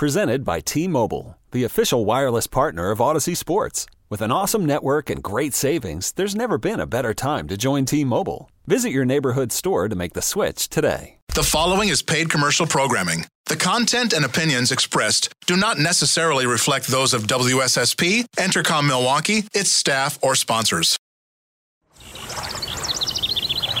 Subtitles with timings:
[0.00, 3.84] Presented by T Mobile, the official wireless partner of Odyssey Sports.
[4.08, 7.84] With an awesome network and great savings, there's never been a better time to join
[7.84, 8.50] T Mobile.
[8.66, 11.18] Visit your neighborhood store to make the switch today.
[11.34, 13.26] The following is paid commercial programming.
[13.44, 19.70] The content and opinions expressed do not necessarily reflect those of WSSP, Entercom Milwaukee, its
[19.70, 20.96] staff, or sponsors.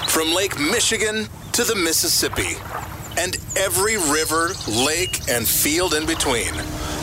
[0.08, 2.58] From Lake Michigan to the Mississippi
[3.18, 6.52] and every river, lake, and field in between.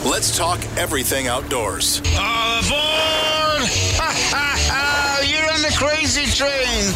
[0.04, 2.00] Let's talk everything outdoors.
[2.18, 3.68] All aboard!
[3.98, 5.20] Ha ha ha!
[5.26, 6.94] You're on the crazy train!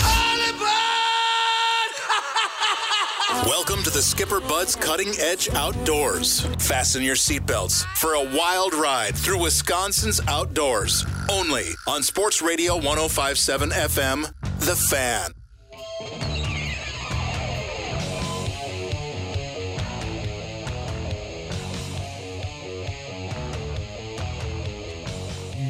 [3.46, 6.40] Welcome to the Skipper Bud's Cutting Edge Outdoors.
[6.58, 11.04] Fasten your seatbelts for a wild ride through Wisconsin's outdoors.
[11.30, 16.31] Only on Sports Radio 1057 FM, The Fan.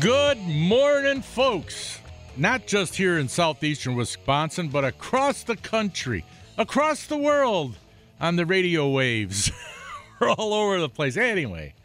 [0.02, 2.01] Good morning, folks.
[2.37, 6.24] Not just here in southeastern Wisconsin, but across the country,
[6.59, 7.79] across the world
[8.21, 9.52] on the radio waves.
[10.21, 11.16] We're all over the place.
[11.16, 11.76] Anyway,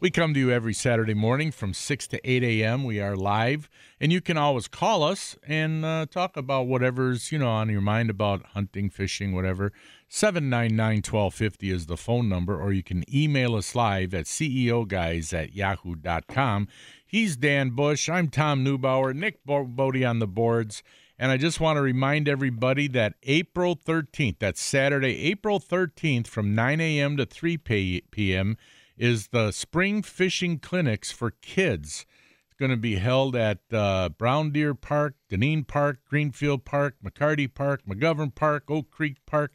[0.00, 2.82] we come to you every Saturday morning from 6 to 8 a.m.
[2.82, 7.38] We are live, and you can always call us and uh, talk about whatever's, you
[7.38, 9.72] know, on your mind about hunting, fishing, whatever.
[10.10, 16.66] 799-1250 is the phone number, or you can email us live at ceoguys at yahoo.com.
[17.06, 18.08] He's Dan Bush.
[18.08, 19.14] I'm Tom Neubauer.
[19.14, 20.82] Nick Bodie on the boards.
[21.16, 26.54] And I just want to remind everybody that April 13th, that's Saturday, April 13th, from
[26.54, 27.16] 9 a.m.
[27.16, 28.56] to 3 p.m.,
[28.96, 32.04] is the spring fishing clinics for kids.
[32.46, 37.52] It's going to be held at uh, Brown Deer Park, Dineen Park, Greenfield Park, McCarty
[37.52, 39.52] Park, McGovern Park, Oak Creek Park,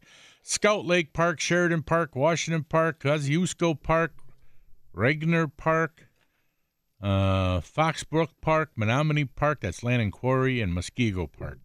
[0.48, 4.14] Scout Lake Park, Sheridan Park, Washington Park, Kosciuszko Park,
[4.96, 6.08] Regner Park,
[7.02, 11.58] uh, Foxbrook Park, Menomonee Park, that's Lannon Quarry, and Muskego Park.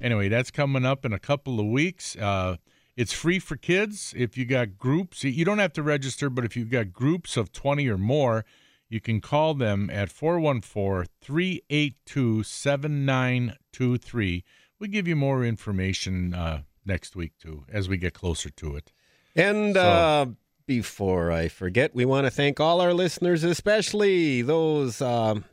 [0.00, 2.16] Anyway, that's coming up in a couple of weeks.
[2.16, 2.56] Uh,
[2.96, 4.14] it's free for kids.
[4.16, 7.52] If you got groups, you don't have to register, but if you've got groups of
[7.52, 8.46] 20 or more,
[8.88, 14.44] you can call them at 414 382 7923.
[14.80, 18.92] We'll give you more information uh, next week, too, as we get closer to it.
[19.36, 20.26] And So- uh,
[20.66, 25.44] before I forget, we want to thank all our listeners, especially those um,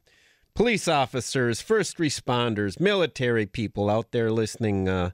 [0.53, 4.87] police officers, first responders, military people out there listening.
[4.87, 5.11] Uh,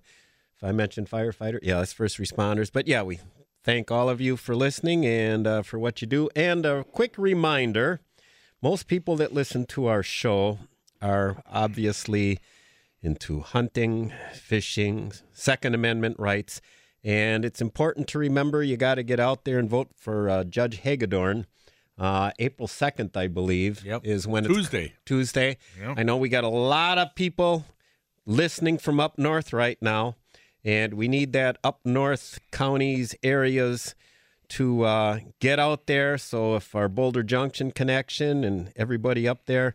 [0.57, 2.71] if I mentioned firefighter, yeah, that's first responders.
[2.71, 3.19] But yeah, we
[3.63, 6.29] thank all of you for listening and uh, for what you do.
[6.35, 7.99] And a quick reminder
[8.61, 10.59] most people that listen to our show
[11.01, 12.39] are obviously
[13.05, 16.59] into hunting, fishing, Second Amendment rights.
[17.03, 20.43] And it's important to remember you got to get out there and vote for uh,
[20.43, 21.45] Judge Hagedorn.
[21.97, 24.01] Uh, April 2nd, I believe, Yep.
[24.03, 24.93] is when it's Tuesday.
[25.05, 25.57] Tuesday.
[25.79, 25.93] Yep.
[25.97, 27.63] I know we got a lot of people
[28.25, 30.15] listening from up north right now,
[30.63, 33.95] and we need that up north counties, areas
[34.49, 36.17] to uh, get out there.
[36.17, 39.73] So if our Boulder Junction connection and everybody up there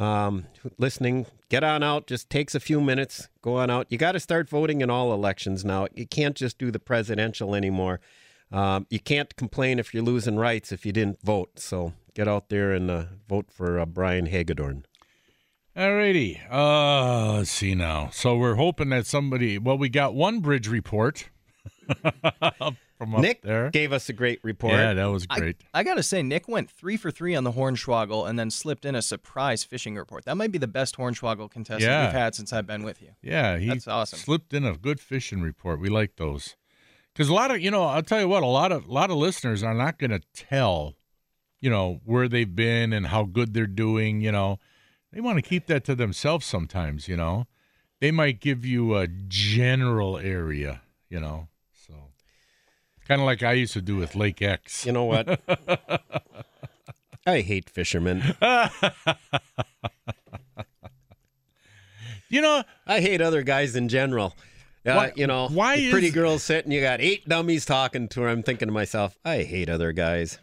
[0.00, 0.46] um,
[0.78, 2.06] listening, get on out.
[2.06, 3.28] Just takes a few minutes.
[3.42, 3.86] Go on out.
[3.90, 5.86] You got to start voting in all elections now.
[5.94, 8.00] You can't just do the presidential anymore.
[8.50, 11.58] Um, you can't complain if you're losing rights if you didn't vote.
[11.58, 14.86] So get out there and uh, vote for uh, Brian Hagedorn.
[15.76, 16.40] All righty.
[16.50, 18.08] Uh, let's see now.
[18.12, 19.56] So we're hoping that somebody.
[19.56, 21.28] Well, we got one bridge report
[23.20, 23.70] Nick there.
[23.70, 24.74] gave us a great report.
[24.74, 25.56] Yeah, that was great.
[25.72, 28.94] I, gotta say, Nick went three for three on the Hornswoggle and then slipped in
[28.94, 30.24] a surprise fishing report.
[30.26, 32.04] That might be the best Hornswoggle contestant Yeah.
[32.06, 33.10] we've had since I've been with you.
[33.22, 34.18] yeah, he That's awesome.
[34.18, 35.80] slipped in a good fishing report.
[35.80, 36.56] We like those
[37.14, 37.84] because a lot of you know.
[37.84, 38.42] I'll tell you what.
[38.42, 40.94] A lot of a lot of listeners are not going to tell,
[41.60, 44.20] you know, where they've been and how good they're doing.
[44.20, 44.58] You know,
[45.12, 47.08] they want to keep that to themselves sometimes.
[47.08, 47.46] You know,
[48.00, 50.82] they might give you a general area.
[51.08, 51.49] You know, so
[53.10, 54.86] kind of like I used to do with Lake X.
[54.86, 55.40] You know what?
[57.26, 58.36] I hate fishermen.
[62.32, 64.36] You know, I hate other guys in general.
[64.86, 68.06] Uh, Why- you know, why the pretty is- girls sitting, you got eight dummies talking
[68.10, 68.28] to her.
[68.28, 70.38] I'm thinking to myself, I hate other guys.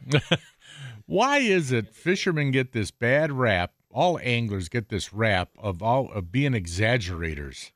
[1.05, 3.71] why is it fishermen get this bad rap?
[3.89, 7.71] All anglers get this rap of all of being exaggerators.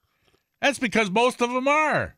[0.61, 2.17] That's because most of them are.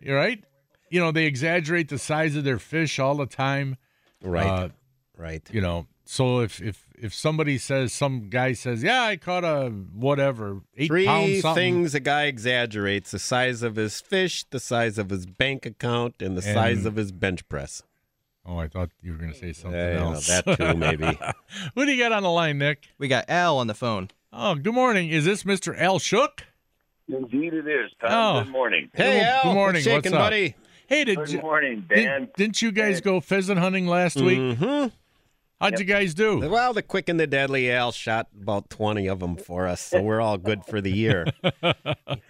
[0.00, 0.42] You're right.
[0.90, 3.76] You know they exaggerate the size of their fish all the time.
[4.22, 4.68] Right, Uh,
[5.16, 5.42] right.
[5.52, 9.68] you know, so if if if somebody says some guy says, "Yeah, I caught a
[9.70, 14.58] whatever eight Three pounds something," things a guy exaggerates: the size of his fish, the
[14.60, 17.82] size of his bank account, and the size of his bench press.
[18.46, 20.26] Oh, I thought you were going to say something Yeah, else.
[20.26, 21.04] that too, maybe.
[21.74, 22.88] Who do you got on the line, Nick?
[22.96, 24.08] We got Al on the phone.
[24.32, 25.10] Oh, good morning.
[25.10, 25.78] Is this Mr.
[25.78, 26.44] Al Shook?
[27.08, 27.90] Indeed, it is.
[28.00, 28.42] Tom, Oh.
[28.44, 28.88] good morning.
[28.94, 29.54] Hey, Good Al.
[29.54, 29.74] morning.
[29.80, 30.30] What's shaking, What's up?
[30.30, 30.54] buddy?
[30.88, 32.28] Hey, did Good morning, did, Dan.
[32.36, 34.38] didn't you guys go pheasant hunting last week?
[34.38, 34.86] Mm-hmm.
[35.60, 36.48] How'd you guys do?
[36.48, 40.00] Well, the quick and the deadly Al shot about 20 of them for us, so
[40.00, 41.26] we're all good for the year.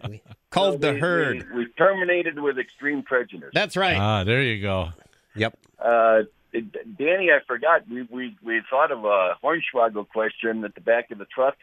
[0.09, 1.47] We Culled the We- herd.
[1.53, 3.51] We, we terminated with extreme prejudice.
[3.53, 3.97] That's right.
[3.97, 4.89] Ah, there you go.
[5.37, 5.57] yep.
[5.79, 6.23] Uh,
[6.53, 7.83] Danny, I forgot.
[7.89, 11.57] We, we we thought of a Hornswoggle question at the back of the truck,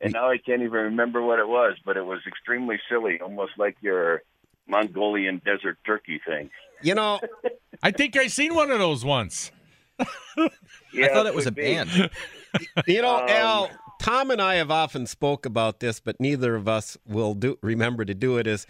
[0.00, 1.74] and now I can't even remember what it was.
[1.84, 4.22] But it was extremely silly, almost like your
[4.70, 6.48] Mongolian desert turkey thing.
[6.82, 7.20] You know,
[7.82, 9.50] I think I seen one of those once.
[10.92, 11.62] Yeah, I thought it was a be.
[11.62, 12.10] band.
[12.86, 13.70] you know, Um, Al,
[14.00, 18.04] Tom and I have often spoke about this, but neither of us will do remember
[18.04, 18.66] to do it is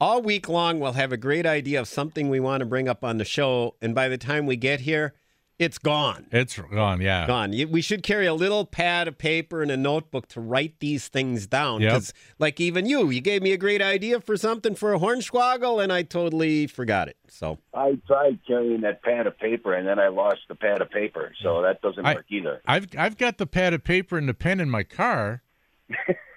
[0.00, 3.04] all week long we'll have a great idea of something we want to bring up
[3.04, 5.14] on the show, and by the time we get here,
[5.58, 6.26] it's gone.
[6.32, 7.26] It's gone, yeah.
[7.26, 7.52] Gone.
[7.52, 11.08] You- We should carry a little pad of paper and a notebook to write these
[11.08, 11.80] things down.
[11.82, 12.02] Yep.
[12.38, 15.82] Like even you, you gave me a great idea for something for a horn hornswoggle,
[15.82, 17.16] and I totally forgot it.
[17.28, 20.90] So I tried carrying that pad of paper, and then I lost the pad of
[20.90, 22.60] paper, so that doesn't I- work either.
[22.66, 25.42] I've I've got the pad of paper and the pen in my car.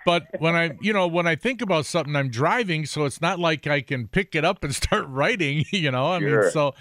[0.06, 3.40] But when I, you know, when I think about something, I'm driving, so it's not
[3.40, 5.66] like I can pick it up and start writing.
[5.72, 6.52] You know, I mean, Sure.
[6.52, 6.76] so,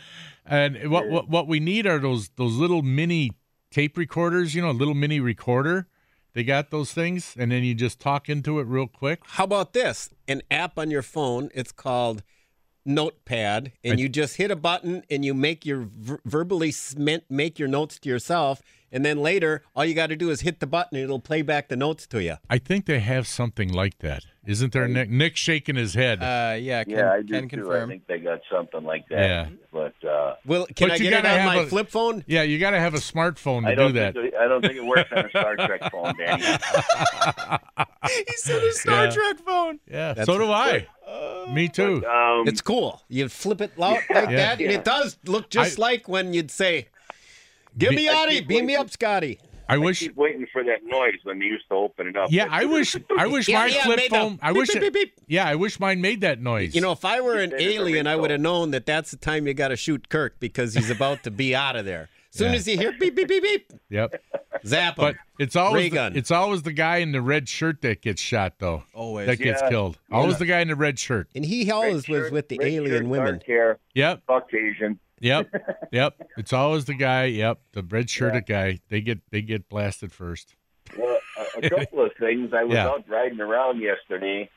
[0.47, 3.33] and what what what we need are those those little mini
[3.71, 4.55] tape recorders.
[4.55, 5.87] You know, a little mini recorder.
[6.35, 9.21] They got those things, and then you just talk into it real quick.
[9.25, 10.11] How about this?
[10.27, 11.49] An app on your phone.
[11.55, 12.25] It's called
[12.85, 17.23] Notepad, and I- you just hit a button and you make your ver- verbally sment,
[17.31, 18.61] make your notes to yourself,
[18.93, 21.43] and then later all you got to do is hit the button and it'll play
[21.43, 22.37] back the notes to you.
[22.51, 24.87] I think they have something like that, isn't there?
[24.89, 26.23] Nick, Nick shaking his head.
[26.23, 27.57] Uh, yeah, can, yeah, I do can too.
[27.57, 27.89] confirm.
[27.91, 29.19] I think they got something like that.
[29.19, 29.49] Yeah.
[29.73, 32.25] But uh, Well, can But I you get it gotta on my a- flip phone?
[32.27, 34.15] yeah, you got to have a smartphone to don't that.
[34.15, 36.43] think I don't think it works on a Star Trek phone, Danny.
[38.09, 39.11] he said his Star Yeah.
[39.11, 39.81] Trek phone.
[39.89, 40.87] Yeah, That's- so do I.
[41.53, 42.05] Me too.
[42.07, 43.03] Um, It's cool.
[43.09, 44.37] You flip it out like Yeah.
[44.37, 46.89] that, and it does look just I- like when you'd say,
[47.77, 49.39] "Give me I Audie, keep beam me up, Scotty."
[49.69, 50.01] I I wish.
[50.01, 52.31] keep waiting for that noise when they used to open it up.
[52.31, 52.97] Yeah, I wish.
[53.19, 54.39] I wish Yeah, my yeah, flip phone.
[54.43, 54.69] I beep, wish.
[54.69, 55.25] beep, it- beep, beep.
[55.27, 56.75] Yeah, I wish mine made that noise.
[56.75, 58.85] You know, if I were an They did a alien, I would have known that
[58.87, 61.85] that's the time you got to shoot Kirk because he's about to be out of
[61.85, 62.09] there.
[62.33, 62.57] As soon Yeah.
[62.59, 64.21] as you hear beep beep beep beep, Yep.
[64.67, 65.03] zap him.
[65.05, 66.17] But it's always Ray the, gun.
[66.17, 68.83] it's always the guy in the red shirt that gets shot, though.
[68.93, 69.29] Always.
[69.29, 69.99] That gets killed.
[70.11, 71.29] Always the guy in the red shirt.
[71.37, 73.27] and he Red always was shirt, with the red alien shirt, women.
[73.35, 74.23] Dark hair, Yep.
[74.27, 74.99] Caucasian.
[75.25, 75.49] Yep.
[75.93, 76.29] Yep.
[76.37, 77.25] It's always the guy.
[77.27, 77.61] Yep.
[77.73, 78.81] The red shirted guy.
[78.89, 80.57] They get they get blasted first.
[80.99, 81.19] Well,
[81.57, 82.53] a, a couple of things.
[82.53, 82.89] I was Yeah.
[82.89, 84.51] out riding around yesterday,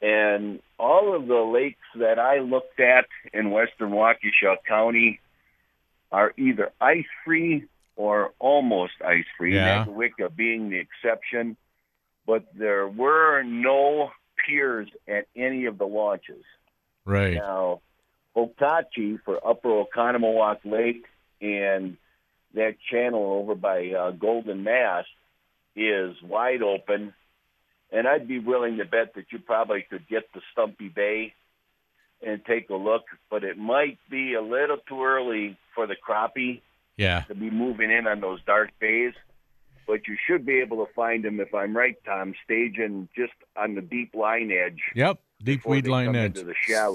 [0.00, 5.20] and all of the lakes that I looked at in western Waukesha County
[6.10, 7.64] are either ice free
[7.96, 9.54] or almost ice free.
[9.54, 9.84] Yeah.
[9.84, 11.56] Nagawicka being the exception,
[12.26, 14.10] but there were no
[14.46, 16.42] piers at any of the launches.
[17.04, 17.34] Right.
[17.34, 17.82] Now,
[18.46, 21.04] Okauchee for Upper Oconomowoc Lake
[21.40, 21.96] and
[22.54, 25.08] that channel over by uh, Golden Mast
[25.76, 27.14] is wide open,
[27.92, 31.32] and I'd be willing to bet that you probably could get to Stumpy Bay
[32.26, 36.60] and take a look, but it might be a little too early for the crappie
[36.96, 37.22] Yeah.
[37.28, 39.14] to be moving in on those dark bays.
[39.86, 43.74] But you should be able to find them, if I'm right, Tom, staging just on
[43.74, 44.80] the deep line edge.
[44.94, 45.18] Yep.
[45.42, 46.34] Deep weed line edge.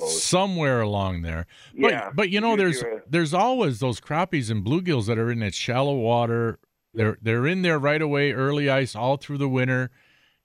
[0.07, 1.47] Somewhere along there.
[1.79, 5.17] But Yeah, but you know you- there's a- there's always those crappies and bluegills that
[5.17, 6.59] are in that shallow water.
[6.93, 9.91] They're they're in there right away, early ice all through the winter,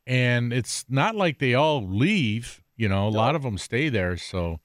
[0.06, 2.62] and it's not like they all leave.
[2.76, 4.16] You know, a lot of them stay there.
[4.16, 4.60] So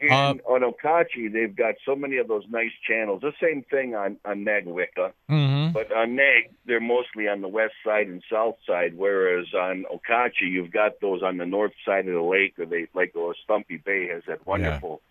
[0.00, 3.20] And Uh, on Okauchee, they've got so many of those nice channels.
[3.20, 5.72] The same thing on on Nagawicka, mhm.
[5.74, 8.96] but on Nag, they're mostly on the west side and south side.
[8.96, 12.86] Whereas on Okauchee, you've got those on the north side of the lake, or they
[12.94, 15.02] like oh, Stumpy Bay has that wonderful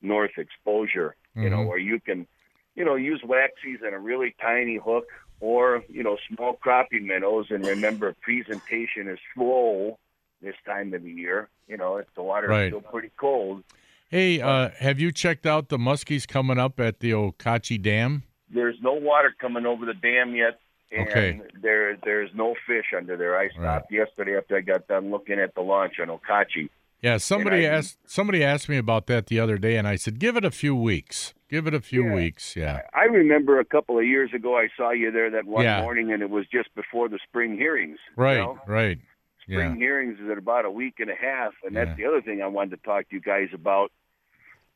[0.00, 1.14] north exposure.
[1.36, 1.66] You know, Mhm.
[1.68, 2.26] where you can,
[2.74, 5.08] you know, use waxies and a really tiny hook,
[5.40, 7.50] or you know, small crappie minnows.
[7.52, 9.98] And remember, presentation is slow
[10.40, 11.48] this time of the year.
[11.68, 12.64] You know, if the water Right.
[12.64, 13.62] is still pretty cold.
[14.12, 18.24] Hey, uh, have you checked out the muskies coming up at the Okauchee Dam?
[18.54, 20.60] there's no water coming over the dam yet,
[20.94, 21.40] and Okay.
[21.62, 23.38] there there's no fish under there.
[23.38, 26.68] I stopped yesterday after I got done looking at the launch on Okauchee.
[27.00, 30.18] Yeah, somebody I- asked somebody asked me about that the other day, and I said,
[30.18, 31.32] "Give it a few weeks.
[31.48, 32.14] Give it a few Yeah.
[32.14, 35.64] weeks." Yeah, I remember a couple of years ago I saw you there that one
[35.64, 35.80] Yeah.
[35.80, 37.98] morning, and it was just before the spring hearings.
[38.14, 38.60] you right, know?
[38.66, 38.98] right.
[39.40, 42.20] Spring Yeah, hearings is in about a week and a half, and that's the other
[42.20, 43.90] thing I wanted to talk to you guys about.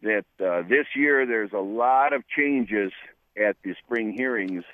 [0.03, 2.93] That uh, this year there's a lot of changes
[3.37, 4.65] at the spring hearings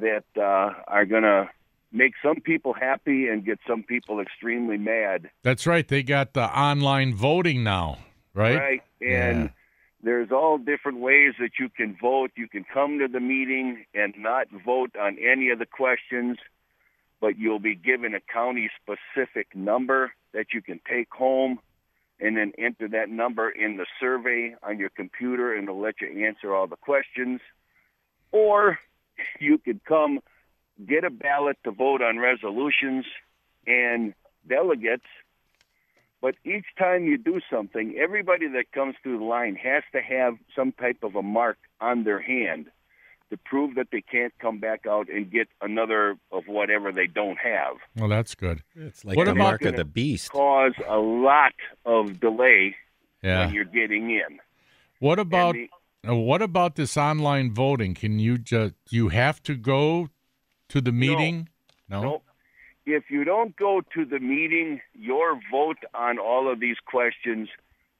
[0.00, 1.48] that uh, are going to
[1.92, 5.30] make some people happy and get some people extremely mad.
[5.42, 5.86] That's right.
[5.86, 7.98] They got the online voting now,
[8.34, 8.58] right?
[8.58, 8.82] Right.
[9.02, 9.48] And Yeah.
[10.02, 12.30] there's all different ways that you can vote.
[12.34, 16.38] You can come to the meeting and not vote on any of the questions,
[17.20, 21.58] but you'll be given a county specific number that you can take home
[22.22, 26.26] and then enter that number in the survey on your computer and it'll let you
[26.26, 27.40] answer all the questions.
[28.30, 28.78] Or
[29.40, 30.20] you could come
[30.86, 33.04] get a ballot to vote on resolutions
[33.66, 34.14] and
[34.48, 35.04] delegates
[36.22, 40.34] but each time you do something, everybody that comes through the line has to have
[40.54, 42.66] some type of a mark on their hand
[43.32, 47.38] to prove that they can't come back out and get another of whatever they don't
[47.38, 47.76] have.
[47.96, 48.62] Well, that's good.
[48.76, 50.30] It's like What the mark of the beast.
[50.32, 51.54] Cause a lot
[51.86, 52.76] of delay
[53.22, 53.46] Yeah.
[53.46, 54.38] when you're getting in.
[54.98, 55.70] What about And
[56.06, 57.94] uh, what about this online voting?
[57.94, 60.10] Can you just you have to go
[60.68, 61.48] to the meeting?
[61.88, 62.02] No.
[62.02, 62.24] Nope.
[62.84, 67.48] If you don't go to the meeting, your vote on all of these questions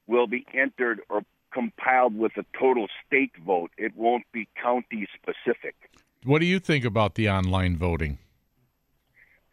[0.05, 1.23] will be entered or
[1.53, 3.71] compiled with a total state vote.
[3.77, 5.75] It won't be county specific.
[6.23, 8.17] What do you think about the online voting?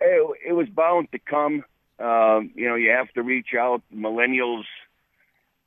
[0.01, 1.65] it, it was bound to come.
[1.99, 3.83] Um, you know, you have to reach out.
[3.95, 4.65] Millennials,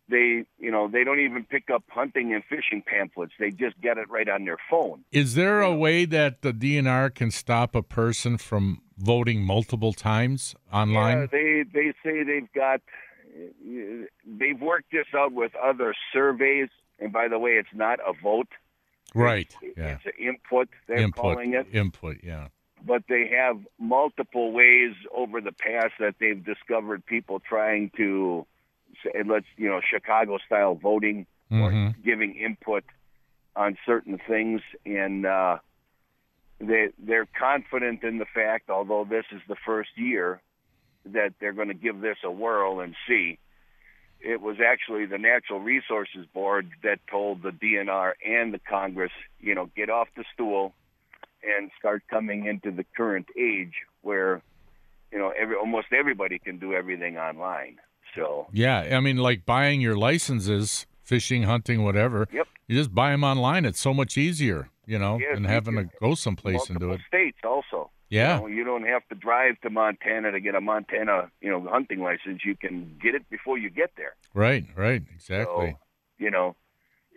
[0.10, 3.34] they, you know, they don't even pick up hunting and fishing pamphlets.
[3.40, 5.04] They just get it right on their phone.
[5.12, 10.56] Is there a way that the DNR can stop a person from voting multiple times
[10.72, 11.20] online?
[11.20, 12.82] Yeah, they they say they've got,
[14.25, 16.70] they've worked this out with other surveys.
[17.00, 18.48] And by the way, it's not a vote.
[19.16, 19.54] right.
[19.62, 19.96] It's, Yeah.
[19.96, 20.70] it's an input.
[20.88, 21.22] They're Input.
[21.22, 21.68] calling it.
[21.74, 22.18] Input.
[22.24, 22.48] Yeah.
[22.86, 28.46] but they have multiple ways over the past that they've discovered people trying to
[29.02, 32.04] say, let's you know Chicago style voting or Mhm.
[32.04, 32.84] giving input
[33.56, 35.60] on certain things and uh
[36.60, 40.42] they they're confident in the fact although this is the first year
[41.05, 43.38] that they're going to give this a whirl and see
[44.22, 49.53] it was actually the natural resources board that told the DNR and the Congress you
[49.53, 50.74] know get off the stool
[51.43, 54.41] and start coming into the current age where
[55.12, 57.77] you know every almost everybody can do everything online.
[58.15, 58.95] So Yeah.
[58.95, 62.27] I mean, like buying your licenses, fishing, hunting, whatever.
[62.31, 62.48] Yep.
[62.67, 63.65] You just buy them online.
[63.65, 67.01] It's so much easier, you know, Yes, than having to go someplace and do it.
[67.07, 67.89] states also.
[68.13, 68.36] Yeah.
[68.36, 71.67] You, know, you don't have to drive to Montana to get a Montana you know
[71.67, 72.46] hunting license.
[72.46, 74.15] You can get it before you get there.
[74.36, 74.65] Right.
[74.75, 75.01] Right.
[75.15, 75.72] Exactly.
[75.72, 75.77] So,
[76.20, 76.55] you know,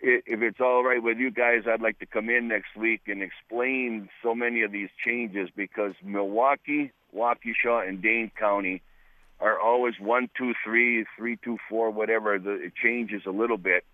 [0.01, 3.21] if it's all right with you guys, I'd like to come in next week and
[3.21, 8.81] explain so many of these changes because Milwaukee, Waukesha, and Dane County
[9.39, 12.39] are always one, two, three, three, two, four, whatever.
[12.39, 13.85] The, it changes a little bit,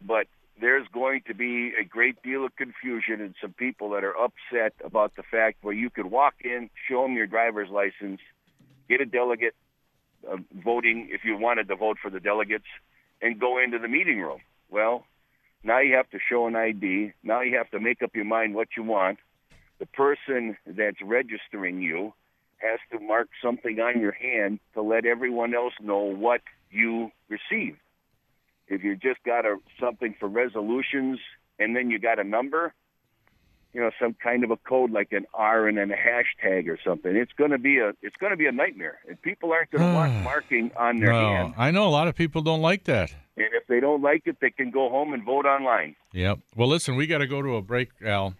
[0.00, 0.26] but
[0.60, 4.74] there's going to be a great deal of confusion and some people that are upset
[4.84, 8.20] about the fact where you could walk in, show them your driver's license,
[8.88, 9.54] get a delegate
[10.30, 12.66] uh, voting if you wanted to vote for the delegates,
[13.20, 14.40] and go into the meeting room.
[14.70, 15.04] Well,
[15.64, 17.12] now you have to show an ID.
[17.22, 19.18] Now you have to make up your mind what you want.
[19.78, 22.14] The person that's registering you
[22.58, 26.40] has to mark something on your hand to let everyone else know what
[26.70, 27.78] you received.
[28.68, 31.18] If you just got a something for resolutions
[31.58, 32.72] and then you got a number,
[33.72, 36.78] you know, some kind of a code like an R and then a hashtag or
[36.84, 38.98] something, it's going to be a it's going to be a nightmare.
[39.08, 41.54] And people aren't going to want marking on their No, hand.
[41.58, 43.14] I know a lot of people don't like that.
[43.36, 45.96] And if they don't like it, they can go home and vote online.
[46.12, 46.40] Yep.
[46.54, 48.34] Well, listen, we got to go to a break, Al.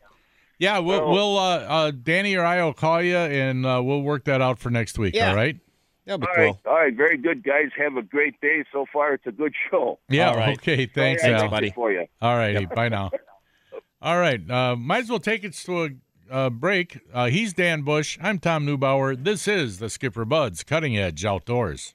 [0.59, 4.03] Yeah, we'll, Well- we'll uh, uh, Danny or I will call you, and uh, we'll
[4.03, 5.15] work that out for next week.
[5.15, 5.31] Yeah.
[5.31, 5.59] All right.
[6.05, 6.45] That'll be All cool.
[6.45, 7.71] right, all right, very good, guys.
[7.77, 8.65] Have a great day.
[8.73, 9.99] So far, it's a good show.
[10.09, 10.31] Yeah.
[10.31, 10.59] All right.
[10.59, 10.87] Okay.
[10.87, 11.49] Thanks, Sorry I Al.
[11.49, 11.71] buddy.
[11.71, 12.07] For you.
[12.21, 12.67] All righty.
[12.67, 13.11] Bye now.
[14.03, 14.41] All right.
[14.51, 15.89] Uh, might as well take it to a
[16.29, 16.99] uh, break.
[17.15, 18.19] Uh, he's Dan Bush.
[18.21, 19.23] I'm Tom Neubauer.
[19.23, 21.93] This is the Skipper Buds Cutting Edge Outdoors.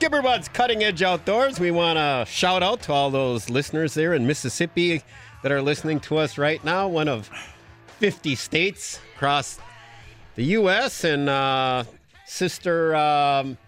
[0.00, 1.58] To the Skipper Buds Cutting Edge Outdoors.
[1.60, 5.02] We want to shout out to all those listeners there in Mississippi
[5.42, 6.88] that are listening to us right now.
[6.88, 7.30] One of
[7.98, 9.58] 50 states across
[10.36, 11.04] the U.S.
[11.04, 11.84] and uh,
[12.26, 13.58] sister um,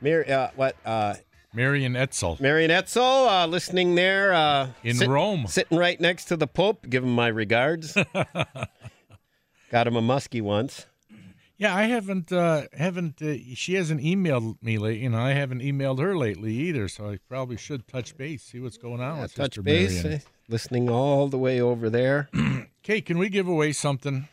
[0.00, 1.14] Mar- uh, what uh,
[1.52, 2.36] Marion Etzel.
[2.40, 5.46] Marion Etzel uh, listening there uh, In sit- Rome.
[5.46, 6.88] sitting right next to the Pope.
[6.88, 7.94] Give him my regards.
[9.70, 10.86] Got him a muskie once.
[11.56, 16.00] Yeah, I haven't uh haven't uh, she hasn't emailed me lately, and I haven't emailed
[16.00, 16.88] her lately either.
[16.88, 20.04] So I probably should touch base, see what's going on Yeah, with touch Sister base,
[20.04, 20.18] eh,
[20.48, 22.28] listening all the way over there.
[22.84, 24.28] Okay, can we give away something?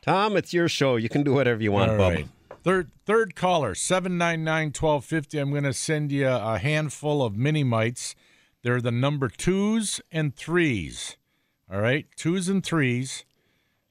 [0.00, 0.94] Tom, it's your show.
[0.94, 2.14] You can do whatever you want, All Bubba.
[2.14, 2.28] right.
[2.62, 5.40] Third third caller, 799-1250.
[5.40, 8.14] I'm going to send you a handful of mini mites.
[8.62, 11.16] They're the number twos and threes.
[11.72, 13.24] All right, twos and threes.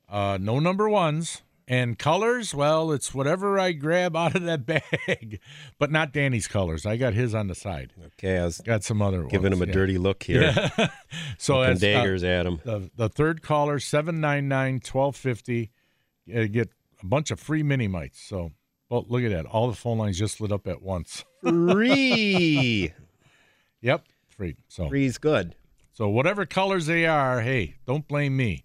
[0.10, 1.42] Uh, no number ones.
[1.68, 5.40] And colors, well, it's whatever I grab out of that bag,
[5.80, 6.86] but not Danny's colors.
[6.86, 7.92] I got his on the side.
[8.20, 9.32] Okay, I was Got some other ones.
[9.32, 9.74] giving ones, him a yeah.
[9.74, 10.54] dirty look here.
[11.38, 12.60] So Looking that's uh, daggers at him.
[12.64, 15.70] the the third caller 799-1250
[16.36, 16.70] uh, get
[17.02, 18.22] a bunch of free mini mites.
[18.22, 18.52] So,
[18.90, 19.46] well, look at that.
[19.46, 21.24] All the phone lines just lit up at once.
[21.42, 22.94] Free.
[23.82, 24.56] Yep, free.
[24.68, 25.54] So, Free's good.
[25.94, 28.65] so whatever colors they are, hey, don't blame me.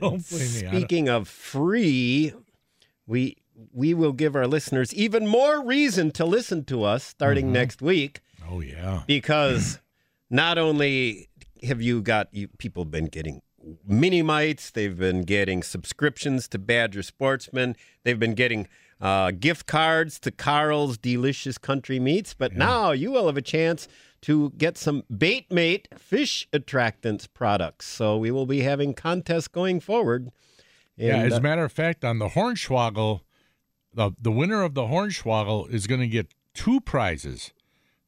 [0.00, 0.46] Don't blame me.
[0.68, 2.32] Speaking of free,
[3.06, 3.36] we
[3.72, 7.52] we will give our listeners even more reason to listen to us starting Mm-hmm.
[7.54, 8.20] next week
[8.50, 9.02] Oh yeah.
[9.06, 9.78] because
[10.28, 11.28] not only
[11.62, 13.40] have you got you people been getting
[13.86, 18.66] mini mites, they've been getting subscriptions to Badger Sportsman, they've been getting
[19.00, 23.88] uh, gift cards to Carl's Delicious Country Meats, but now you will have a chance
[24.24, 27.86] to get some bait Baitmate fish attractants products.
[27.86, 30.30] So we will be having contests going forward.
[30.96, 33.20] yeah, as uh, a matter of fact, on the Hornswoggle,
[33.92, 37.52] the the winner of the Hornswoggle is going to get two prizes.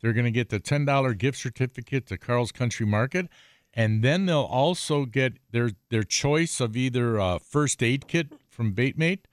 [0.01, 3.29] They're going to get the ten dollar gift certificate to Carl's Country Market,
[3.75, 8.73] and then they'll also get their their choice of either a first aid kit from
[8.73, 9.25] Baitmate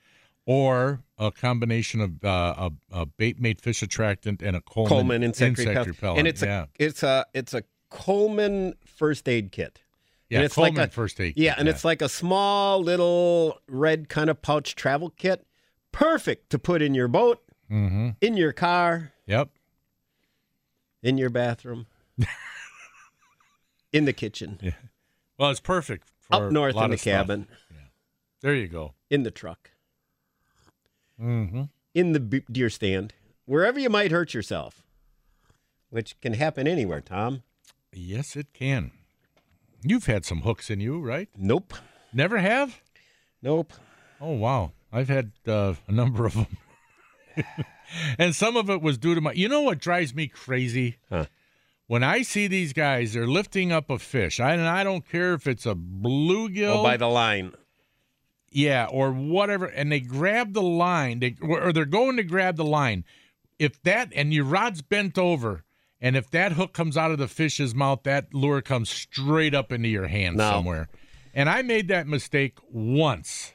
[0.45, 5.57] or a combination of uh, a, a Baitmate fish attractant and a Coleman, Coleman insect,
[5.59, 5.87] repellent.
[5.87, 6.19] repellent.
[6.19, 9.81] and it's yeah, a it's a it's a Coleman first aid kit.
[10.29, 11.33] yeah, and it's Coleman like a, first aid.
[11.37, 15.45] Yeah, kit, and it's like a small little red kind of pouch travel kit,
[15.91, 18.09] perfect to put in your boat, mm-hmm.
[18.19, 19.49] in your car, Yep.
[21.03, 21.85] in your bathroom,
[23.93, 24.71] in the kitchen, Yeah.
[25.37, 27.47] Well, it's perfect for up north a lot in the cabin,
[28.41, 28.93] There you go.
[29.09, 29.71] in the truck,
[31.21, 31.63] Mm-hmm.
[31.93, 33.13] in the deer stand,
[33.45, 34.81] wherever you might hurt yourself,
[35.89, 37.01] which can happen anywhere.
[37.01, 37.43] Tom,
[37.95, 38.91] Yes, it can.
[39.83, 41.29] You've had some hooks in you, right?
[41.37, 41.73] nope,
[42.11, 42.81] Never have?
[43.41, 43.73] nope.
[44.21, 44.71] Oh, wow.
[44.91, 46.47] I've had uh, a number of them.
[48.17, 49.33] and some of it was due to my.
[49.33, 50.97] You know what drives me crazy?
[51.09, 51.25] Huh.
[51.87, 54.39] When I see these guys, they're lifting up a fish.
[54.39, 56.77] I, and I don't care if it's a bluegill.
[56.77, 57.53] Oh, by the line.
[58.53, 62.63] Yeah, or whatever, and they grab the line, they or they're going to grab the
[62.65, 63.03] line.
[63.59, 65.63] If that and your rod's bent over,
[65.99, 69.71] and if that hook comes out of the fish's mouth, that lure comes straight up
[69.71, 70.49] into your hand No.
[70.49, 70.89] somewhere.
[71.33, 73.53] And I made that mistake once.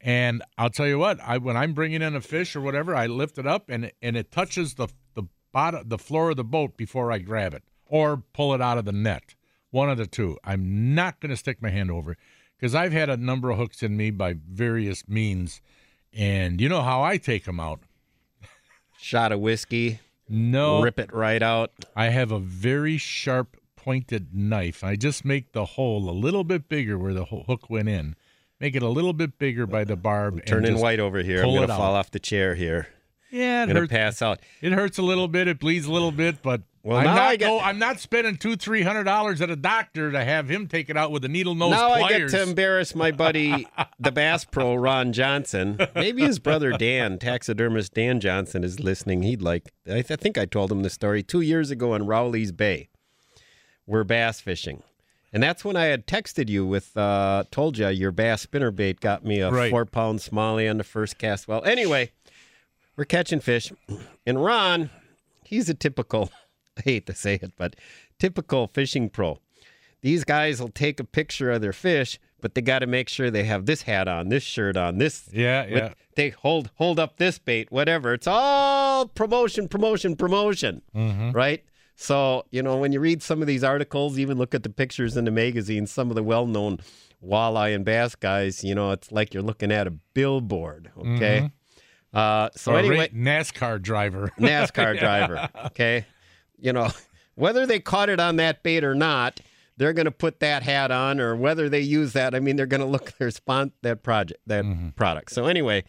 [0.00, 3.06] And I'll tell you what, I when I'm bringing in a fish or whatever, I
[3.06, 6.76] lift it up and and it touches the the bottom the floor of the boat
[6.76, 9.34] before I grab it or pull it out of the net.
[9.70, 10.38] One of the two.
[10.44, 12.16] I'm not going to stick my hand over
[12.62, 15.60] because I've had a number of hooks in me by various means,
[16.14, 17.80] and you know how I take them out.
[19.00, 19.98] Shot of whiskey,
[20.28, 21.72] No, rip it right out.
[21.96, 24.84] I have a very sharp pointed knife.
[24.84, 28.14] I just make the hole a little bit bigger where the hook went in.
[28.60, 30.34] Make it a little bit bigger by the barb.
[30.34, 31.42] and Turning white over here.
[31.42, 31.78] I'm going to out.
[31.78, 32.86] fall off the chair here.
[33.32, 33.90] Yeah, I'm it going hurts.
[33.90, 34.38] to pass out.
[34.60, 35.48] It hurts a little bit.
[35.48, 37.22] It bleeds a little bit, but Well, I'm now not.
[37.28, 40.66] I get- I'm not spending two, three hundred dollars at a doctor to have him
[40.66, 43.68] take it out with a needle nose now I get to embarrass my buddy,
[44.00, 45.78] the Bass Pro, Ron Johnson.
[45.94, 49.22] Maybe his brother Dan, taxidermist Dan Johnson, is listening.
[49.22, 49.72] He'd like.
[49.86, 52.88] I, th- I think I told him the story two years ago in Rowley's Bay.
[53.86, 54.82] We're bass fishing,
[55.32, 59.24] and that's when I had texted you with, uh, told you your bass spinnerbait got
[59.24, 59.70] me a Right.
[59.70, 61.46] four pound smallie on the first cast.
[61.46, 62.10] Well, anyway,
[62.96, 63.72] we're catching fish,
[64.26, 64.90] and Ron,
[65.44, 66.30] he's a typical.
[66.78, 67.76] I hate to say it, but
[68.18, 69.38] typical fishing pro.
[70.00, 73.30] These guys will take a picture of their fish, but they got to make sure
[73.30, 75.28] they have this hat on, this shirt on, this.
[75.32, 75.92] Yeah, with- yeah.
[76.16, 78.12] They hold hold up this bait, whatever.
[78.12, 81.30] It's all promotion, promotion, promotion, Mm-hmm.
[81.30, 81.64] right?
[81.94, 85.16] So you know when you read some of these articles, even look at the pictures
[85.16, 85.90] in the magazines.
[85.92, 86.80] Some of the well-known
[87.24, 90.90] walleye and bass guys, you know, it's like you're looking at a billboard.
[90.98, 91.50] Okay.
[92.12, 94.30] Uh, so Or a anyway, NASCAR driver.
[94.40, 95.48] NASCAR driver.
[95.66, 96.04] Okay.
[96.62, 96.90] You know,
[97.34, 99.40] whether they caught it on that bait or not,
[99.76, 102.66] they're going to put that hat on, or whether they use that, I mean, they're
[102.66, 104.90] going to look their spon that project, that mm-hmm.
[104.90, 105.32] product.
[105.32, 105.84] So anyway,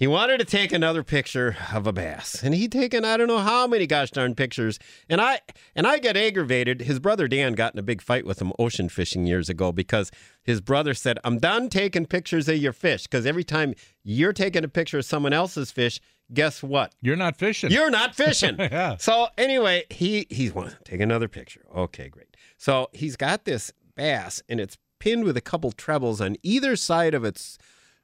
[0.00, 3.40] He wanted to take another picture of a bass, and he'd taken I don't know
[3.40, 4.78] how many gosh darn pictures.
[5.10, 5.40] And I
[5.76, 6.80] and I got aggravated.
[6.80, 10.10] His brother Dan got in a big fight with him ocean fishing years ago because
[10.42, 14.64] his brother said, "I'm done taking pictures of your fish because every time you're taking
[14.64, 16.00] a picture of someone else's fish,
[16.32, 16.94] guess what?
[17.00, 17.70] You're not fishing.
[17.70, 18.96] You're not fishing." Yeah.
[18.98, 21.62] So anyway, he he's to take another picture.
[21.74, 22.36] Okay, great.
[22.56, 27.14] So he's got this bass, and it's pinned with a couple trebles on either side
[27.14, 27.58] of its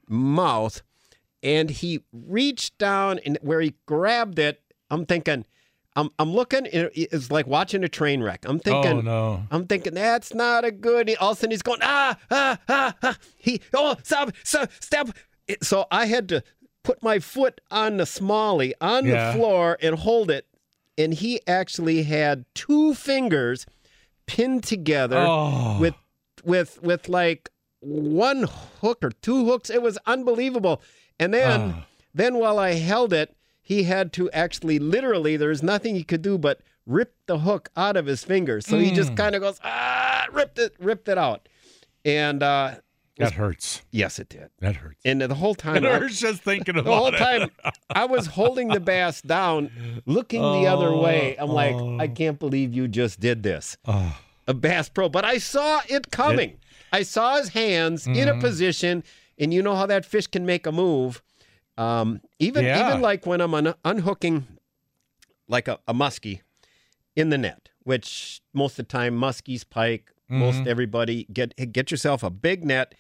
[0.08, 0.82] mouth
[1.42, 4.60] and he reached down and where he grabbed it
[4.90, 5.44] i'm thinking
[5.94, 9.42] i'm, I'm looking it's like watching a train wreck i'm thinking oh no.
[9.50, 12.94] i'm thinking that's not a good all of a sudden he's going ah ah ah,
[13.02, 13.18] ah.
[13.36, 15.08] he oh stop stop stop
[15.62, 16.42] so i had to
[16.86, 19.32] put my foot on the smalley on Yeah.
[19.32, 20.46] the floor and hold it
[20.98, 23.66] and he actually had two fingers
[24.26, 25.78] pinned together Oh.
[25.80, 25.94] with
[26.44, 28.44] with with like one
[28.80, 29.68] hook or two hooks.
[29.70, 30.80] It was unbelievable.
[31.20, 31.86] And then Ah.
[32.14, 36.22] then while I held it, he had to actually literally there was nothing he could
[36.22, 38.64] do but rip the hook out of his fingers.
[38.66, 38.94] So he Mm.
[38.94, 41.48] just kind of goes ah ripped it ripped it out.
[42.04, 42.76] And uh
[43.18, 43.82] That hurts.
[43.90, 44.50] yes it did.
[44.60, 45.00] That hurts.
[45.04, 46.84] And the whole time It I- hurts just thinking about it.
[46.90, 47.18] the whole it.
[47.18, 47.50] time
[47.90, 49.70] I was holding the bass down,
[50.06, 51.34] looking the other way.
[51.38, 51.98] I'm like, oh.
[51.98, 53.76] I can't believe you just did this.
[53.86, 54.18] Oh.
[54.48, 56.58] A Bass Pro, but I saw it coming.
[56.92, 58.38] I saw his hands in Mm-hmm.
[58.38, 59.02] a position,
[59.38, 61.20] and you know how that fish can make a move.
[61.76, 62.86] Um, even Yeah.
[62.88, 64.46] even like when I'm un- unhooking
[65.48, 66.40] like a, a muskie
[67.16, 70.38] in the net, which most of the time muskies, pike, Mm-hmm.
[70.40, 72.94] most everybody get get yourself a big net.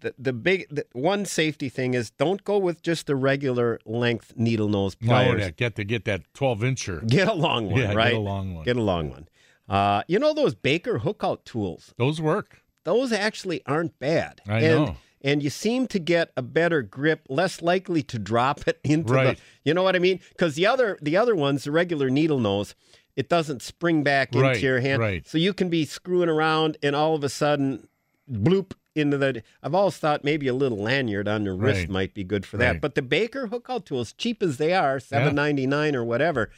[0.00, 4.32] The the big the one safety thing is don't go with just the regular length
[4.36, 5.40] needle nose pliers.
[5.40, 7.06] that get to get that 12 incher.
[7.06, 8.64] Get a long one, Yeah, get a long one.
[8.64, 9.28] Get a long one.
[9.68, 11.94] Uh, you know those Baker hookout tools?
[11.96, 12.60] Those work.
[12.82, 14.42] Those actually aren't bad.
[14.46, 14.96] I and, know.
[15.22, 19.36] And you seem to get a better grip, less likely to drop it into Right.
[19.38, 19.42] the.
[19.64, 20.20] You know what I mean?
[20.30, 22.74] Because the other the other ones, the regular needle nose,
[23.16, 25.00] it doesn't spring back Right, into your hand.
[25.00, 25.26] right.
[25.26, 27.88] So you can be screwing around, and all of a sudden,
[28.30, 29.42] bloop into the.
[29.62, 31.88] I've always thought maybe a little lanyard on your wrist Right.
[31.90, 32.80] might be good for that.
[32.80, 36.50] But the Baker hook hookout tools, cheap as they are, seven ninety nine or whatever,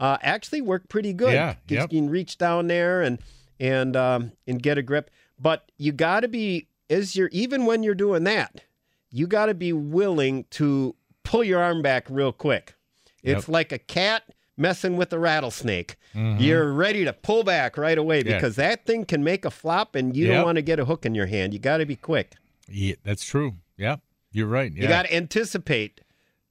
[0.00, 1.34] uh, actually work pretty good.
[1.34, 1.90] Yeah, You yep.
[1.90, 3.18] can reach down there and
[3.58, 5.10] and um, and get a grip.
[5.38, 8.62] But you got to be as you're even when you're doing that,
[9.10, 12.74] you got to be willing to pull your arm back real quick.
[13.22, 13.48] It's Yep.
[13.48, 14.22] like a cat
[14.56, 15.96] messing with a rattlesnake.
[16.14, 18.28] You're ready to pull back right away Mm-hmm.
[18.30, 18.34] Yeah.
[18.36, 21.04] because that thing can make a flop and you don't want to get a hook
[21.04, 21.52] in your hand.
[21.52, 22.34] You got to be quick.
[22.68, 23.54] Yeah, that's true.
[23.76, 23.96] Yeah,
[24.32, 24.72] you're right.
[24.72, 26.00] Yeah, You got to anticipate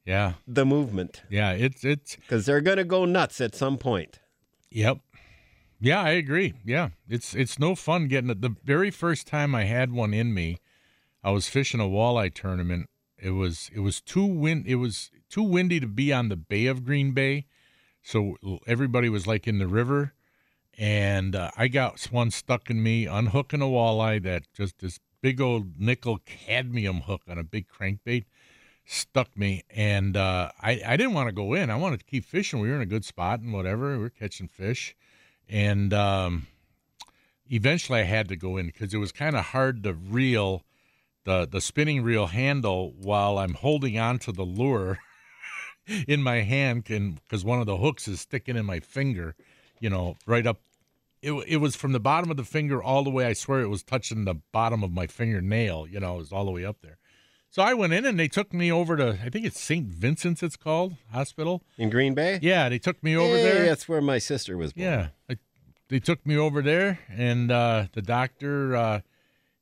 [0.05, 1.51] yeah, the movement yeah.
[1.53, 4.19] It's it's because they're going to go nuts at some point.
[4.69, 4.99] Yep.
[5.81, 6.53] Yeah, I agree.
[6.63, 8.41] Yeah, it's it's no fun getting it.
[8.41, 10.59] The very first time I had one in me,
[11.23, 12.87] I was fishing a walleye tournament.
[13.17, 14.67] It was it was too wind.
[14.67, 17.45] It was too windy to be on the Bay of Green Bay,
[18.05, 18.35] so
[18.67, 20.13] everybody was like in the river,
[20.77, 25.41] and uh, I got one stuck in me unhooking a walleye that just this big
[25.41, 28.25] old nickel cadmium hook on a big crankbait
[28.87, 31.71] stuck me and uh, I, I didn't want to go in.
[31.71, 32.59] I wanted to keep fishing.
[32.59, 33.93] We were in a good spot and whatever.
[33.93, 34.95] We were catching fish
[35.49, 36.47] and um,
[37.49, 40.63] eventually i had to go in because it was kind of hard to reel
[41.25, 44.99] the, the spinning reel handle while i'm holding on to the lure
[46.07, 49.35] in my hand can because one of the hooks is sticking in my finger
[49.79, 50.59] you know right up
[51.21, 53.67] it, it was from the bottom of the finger all the way i swear it
[53.69, 56.77] was touching the bottom of my fingernail you know it was all the way up
[56.81, 56.97] there
[57.51, 59.87] so I went in and they took me over to I think it's St.
[59.87, 61.63] Vincent's it's called hospital.
[61.77, 62.37] In Green Bay?
[62.41, 63.65] Yeah, they took me over Yeah, there.
[63.65, 64.83] That's where my sister was born.
[64.85, 65.37] Yeah, I,
[65.87, 69.01] they took me over there, and uh, the doctor uh,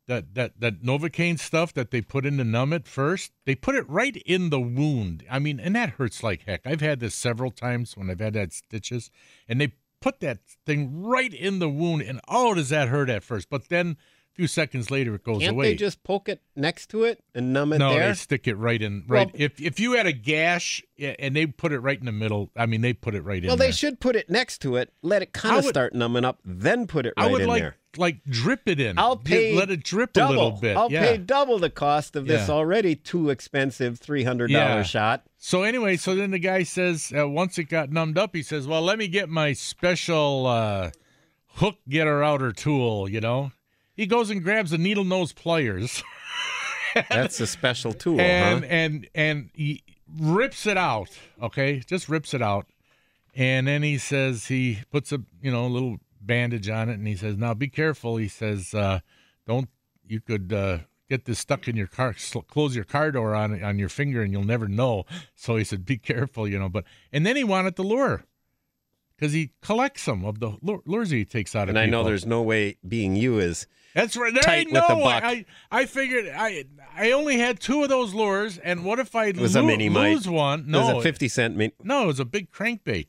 [0.08, 3.76] that that that novocaine stuff that they put in to numb it first, they put
[3.76, 5.24] it right in the wound.
[5.30, 6.66] I mean, and that hurts like heck.
[6.66, 9.10] I've had this several times when I've had had stitches,
[9.48, 13.24] and they put that thing right in the wound, and oh, does that hurt at
[13.24, 13.50] first?
[13.50, 13.98] But then
[14.34, 15.70] a few seconds later, it goes Can't away.
[15.70, 18.10] they just poke it next to it and numb it no, there?
[18.10, 19.06] they stick it right in.
[19.08, 19.28] Right.
[19.28, 22.50] Well- if if you had a gash and they put it right in the middle,
[22.58, 23.48] I mean, they put it right in.
[23.48, 23.72] well, they there.
[23.74, 27.06] should put it next to it, let it kind of start numbing up, then put
[27.06, 27.78] it I right would in like there.
[27.98, 28.98] Like drip it in.
[28.98, 30.34] I'll Just pay let it drip double.
[30.34, 30.76] a little bit.
[30.78, 31.06] I'll yeah.
[31.06, 32.54] pay double the cost of this Yeah.
[32.56, 34.84] already too expensive three hundred dollar Yeah.
[34.84, 35.24] shot.
[35.38, 38.66] So anyway, so then the guy says uh, once it got numbed up, he says,
[38.68, 40.92] "Well, let me get my special uh,
[41.56, 43.52] hook getter outer tool." You know,
[43.96, 46.02] he goes and grabs the needle nose pliers
[47.10, 48.68] That's a special tool, and huh?
[48.70, 49.84] and and he
[50.20, 51.10] rips it out.
[51.42, 52.68] Okay, just rips it out,
[53.36, 57.08] and then he says he puts a you know a little bandage on it, and
[57.08, 59.00] he says, "Now be careful." He says, uh,
[59.48, 59.70] "Don't
[60.08, 63.64] you could uh, get this stuck in your car, sl- close your car door on
[63.64, 65.06] on your finger, and you'll never know.
[65.36, 66.70] So he said, be careful, you know.
[66.70, 68.26] But and then he wanted the lure
[69.16, 72.26] because he collects them of the lures he takes out of And I know there's
[72.26, 74.34] no way being you is That's right.
[74.34, 75.14] There ain't with no the way.
[75.24, 79.28] I I figured I I only had two of those lures, and what if I
[79.28, 80.66] it was lo- a mini lose one?
[80.68, 83.08] No, It was a fifty cent min- no, it was a big crankbait.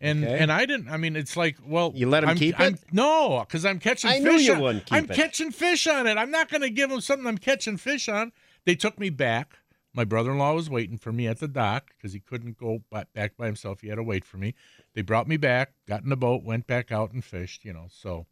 [0.00, 0.38] And Okay.
[0.38, 0.88] and I didn't.
[0.88, 2.80] I mean, it's like, well, You let him I'm, keep I'm, it?
[2.92, 4.10] No, because I'm catching.
[4.10, 5.14] I knew fish you on- wouldn't keep it I'm it.
[5.14, 6.16] catching fish on it.
[6.16, 8.30] I'm not going to give him something I'm catching fish on.
[8.64, 9.58] They took me back.
[9.94, 13.36] My brother-in-law was waiting for me at the dock because he couldn't go ba- back
[13.36, 13.80] by himself.
[13.80, 14.54] He had to wait for me.
[14.94, 17.64] They brought me back, got in the boat, went back out and fished.
[17.64, 18.26] You know, so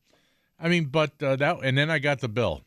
[0.60, 2.62] I mean, but uh, that and then I got the bill.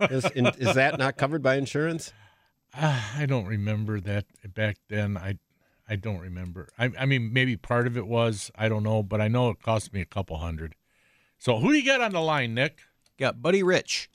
[0.00, 2.12] is, is that not covered by insurance?
[2.74, 5.16] I don't remember that back then.
[5.16, 5.38] I
[5.90, 6.68] I don't remember.
[6.78, 9.60] I I mean maybe part of it was I don't know, but I know it
[9.60, 10.76] cost me a couple hundred.
[11.36, 12.78] So who do you got on the line, Nick?
[13.18, 14.08] Got Buddy Rich.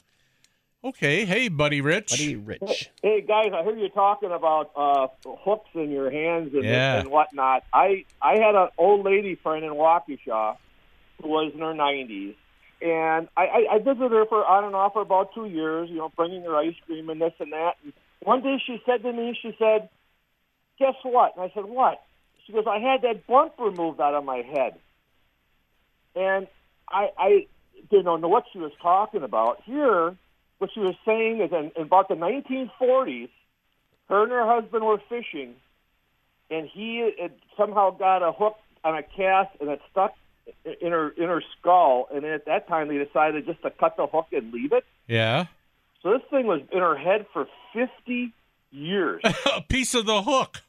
[0.83, 2.11] Okay, hey buddy, Rich.
[2.11, 2.91] Buddy Rich.
[3.01, 6.99] Hey guys, I heard you talking about uh, hooks in your hands and, Yeah.
[6.99, 7.63] and whatnot.
[7.73, 10.55] I I had an old lady friend in Waukesha
[11.21, 12.35] who was in her nineties,
[12.81, 15.89] and I, I, I visited her for on and off for about two years.
[15.89, 17.73] You know, bringing her ice cream and this and that.
[17.83, 19.89] And one day she said to me, she said,
[20.77, 22.01] "Guess what?" And I said, "What?"
[22.45, 24.75] She goes, "I had that bump removed out of my head,"
[26.15, 26.47] and
[26.89, 27.47] I I
[27.89, 29.61] didn't know what she was talking about.
[29.63, 30.15] Here,
[30.57, 33.29] what she was saying is in, in about the 1940s,
[34.09, 35.55] her and her husband were fishing,
[36.49, 40.15] and he had somehow got a hook on a cast and it stuck
[40.79, 42.07] in her in her skull.
[42.13, 44.85] And at that time, they decided just to cut the hook and leave it.
[45.07, 45.45] Yeah.
[46.03, 48.31] So this thing was in her head for 50
[48.75, 49.21] years.
[49.55, 50.61] a piece of the hook.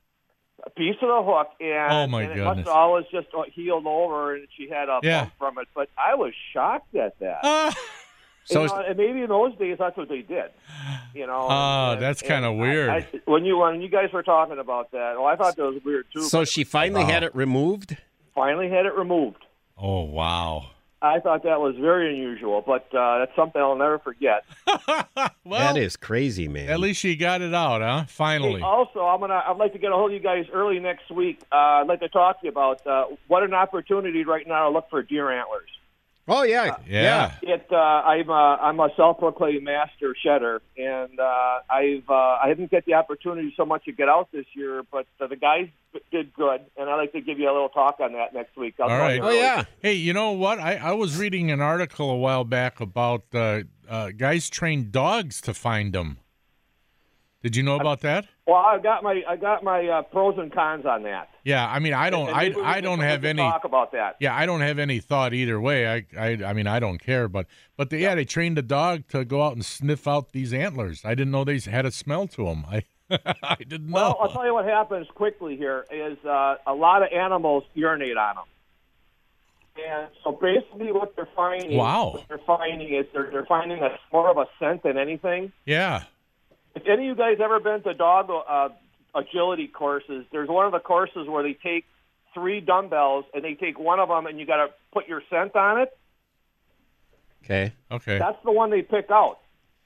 [0.65, 2.67] a piece of the hook, and, Oh, my and it must goodness.
[2.69, 5.21] have always just uh, healed over, and she had a Yeah.
[5.23, 5.69] bump from it.
[5.75, 7.41] But I was shocked at that.
[7.43, 7.75] Ah,
[8.45, 10.51] So you know, and maybe in those days that's what they did.
[11.15, 11.49] You know.
[11.51, 12.91] Oh, and- that's kinda weird.
[12.91, 15.83] I, when you when you guys were talking about that, oh, I thought that was
[15.85, 16.23] weird too.
[16.23, 17.97] So she finally had it removed.
[18.37, 19.45] finally had it removed.
[19.77, 20.67] oh wow.
[21.03, 24.45] I thought that was very unusual, but uh, that's something I'll never forget.
[25.45, 26.69] Well, that is crazy, man.
[26.69, 28.05] at least she got it out, huh?
[28.09, 28.61] Finally.
[28.61, 29.41] Hey, also, I'm gonna.
[29.47, 31.39] I'd like to get a hold of you guys early next week.
[31.53, 34.71] Uh, I'd like to talk to you about uh, what an opportunity right now to
[34.75, 35.69] look for deer antlers.
[36.29, 37.33] Oh yeah, yeah.
[37.43, 37.67] It.
[37.71, 38.29] Uh, I'm.
[38.29, 42.09] A, I'm a self-proclaimed master shedder, and uh, I've.
[42.09, 45.27] Uh, I didn't get the opportunity so much to get out this year, but uh,
[45.27, 45.69] the guys
[46.11, 48.75] did good, and I'd like to give you a little talk on that next week.
[48.81, 49.21] I'll All right.
[49.23, 49.65] Oh yeah.
[49.81, 50.59] Hey, you know what?
[50.59, 55.41] I, I was reading an article a while back about uh, uh, guys train dogs
[55.43, 56.19] to find them.
[57.47, 58.27] Did you know about that?
[58.45, 59.23] Well, I got my.
[59.29, 61.29] I got my uh, pros and cons on that.
[61.45, 63.41] Yeah, I mean, I don't, I, I don't have any.
[63.41, 64.17] talk about that.
[64.19, 65.87] Yeah, I don't have any thought either way.
[65.87, 67.29] I, I, I mean, I don't care.
[67.29, 70.53] But, but the, yeah, they trained a dog to go out and sniff out these
[70.53, 71.05] antlers.
[71.05, 72.65] I didn't know they had a smell to them.
[72.69, 72.83] I,
[73.45, 73.95] I didn't know.
[73.95, 78.17] Well, I'll tell you what happens quickly here is uh, a lot of animals urinate
[78.17, 78.45] on them.
[79.89, 82.13] And so basically what they're finding Wow.
[82.15, 85.53] what they're finding is they're, they're finding a more of a scent than anything.
[85.65, 86.03] yeah.
[86.77, 88.69] If any of you guys ever been to dog uh,
[89.15, 91.85] agility courses, there's one of the courses where they take
[92.35, 95.57] three dumbbells and they take one of them and you got to put your scent
[95.57, 95.97] on it.
[97.45, 97.73] Okay.
[97.91, 98.19] Okay.
[98.19, 99.39] That's the one they pick out.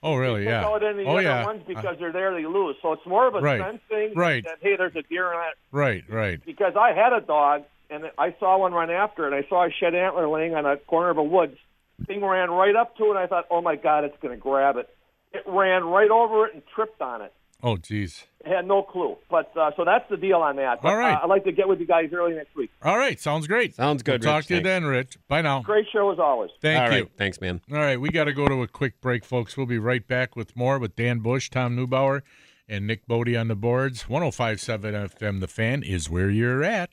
[0.03, 0.41] Oh, really?
[0.41, 0.65] Pick Yeah.
[0.67, 1.45] out any Oh, other yeah.
[1.45, 2.75] ones because they're there they lose.
[2.83, 3.61] So it's more of a Right.
[3.61, 4.15] scent thing.
[4.15, 4.43] Right.
[4.45, 6.41] Than, hey, there's a deer in that Right, right.
[6.45, 9.35] because I had a dog and I saw one run after it.
[9.35, 11.59] I saw a shed antler laying on a corner of a woods.
[12.07, 13.11] Thing ran right up to it.
[13.11, 14.89] and I thought, oh my god, it's going to grab it.
[15.33, 17.33] It ran right over it and tripped on it.
[17.63, 18.25] Oh, geez.
[18.41, 19.17] It had no clue.
[19.31, 20.81] But uh, so that's the deal on that.
[20.81, 21.13] But, All right.
[21.13, 22.71] Uh, I'd like to get with you guys early next week.
[22.83, 23.21] All right.
[23.21, 23.75] Sounds great.
[23.75, 24.47] Sounds good, We'll talk Rich.
[24.49, 24.69] to you Thanks.
[24.83, 25.19] then, Rich.
[25.29, 25.61] Bye now.
[25.61, 26.51] Great show as always.
[26.63, 27.03] Thank All you.
[27.03, 27.11] right.
[27.19, 27.61] Thanks, man.
[27.71, 29.59] All right, we got to go to a quick break, folks.
[29.59, 32.23] We'll be right back with more with Dan Bush, Tom Neubauer,
[32.67, 34.09] and Nick Bodie on the boards.
[34.09, 36.89] 1057 FM, The Fan is where you're at.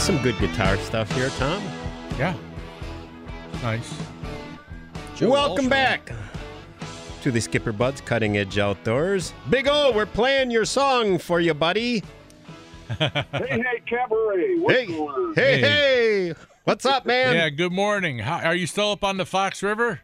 [0.00, 1.62] There's some good guitar stuff here, Tom.
[2.18, 2.34] Yeah.
[3.60, 3.92] Nice.
[5.14, 6.12] Joe Welcome Walsh, back
[7.20, 9.34] to the Skipper Buds Cutting Edge Outdoors.
[9.50, 12.02] Big O, we're playing your song for you, buddy.
[12.98, 14.56] Hey, hey, cabaret.
[14.60, 15.34] What's Hey, going on?
[15.34, 16.28] hey, Hey.
[16.28, 16.34] hey.
[16.64, 17.34] What's up, man?
[17.34, 18.20] Yeah, good morning.
[18.20, 20.00] How, are you still up on the Fox River?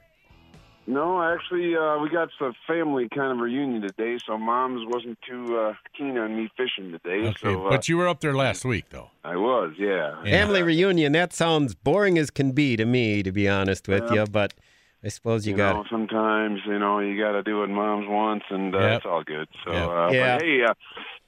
[0.88, 5.58] No, actually, uh, we got a family kind of reunion today, so mom's wasn't too
[5.58, 7.26] uh, keen on me fishing today.
[7.28, 9.10] Okay, so, uh, but you were up there last week, though.
[9.24, 10.22] I was, yeah.
[10.22, 11.12] Family reunion.
[11.12, 14.26] That sounds boring as can be to me, to be honest with you.
[14.26, 14.54] But
[15.04, 15.74] I suppose you, You got.
[15.74, 18.96] know, sometimes you know you got to do what mom's wants, and uh, Yep.
[18.98, 19.48] it's all good.
[19.64, 19.88] So, Yep.
[19.88, 20.36] uh, Yeah.
[20.36, 20.74] but hey, uh,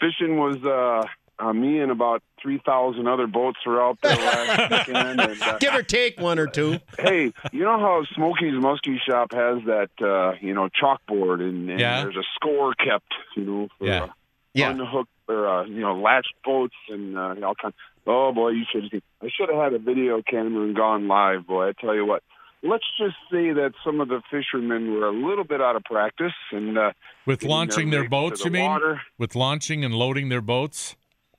[0.01, 1.05] fishing was uh,
[1.39, 5.21] uh, me and about three thousand other boats were out there last weekend.
[5.21, 6.79] And, uh, Give or take one or two.
[6.99, 11.81] hey, you know how Smokey's Muskie Shop has that uh, you know chalkboard, and, and
[11.81, 12.03] Yeah.
[12.03, 14.03] there's a score kept, you know, for Yeah.
[14.05, 14.09] uh,
[14.55, 14.71] Yeah.
[14.71, 17.75] unhooked or uh, you know latched boats and uh, all kinds.
[18.07, 18.85] Oh boy, you should.
[18.93, 21.69] have I should have had a video camera and gone live, boy.
[21.69, 22.23] I tell you what.
[22.61, 26.33] Let's just say that some of the fishermen were a little bit out of practice
[26.51, 26.91] and uh,
[27.25, 28.65] With launching their boats, the you mean?
[28.69, 29.01] water.
[29.17, 30.97] With launching and loading their boats?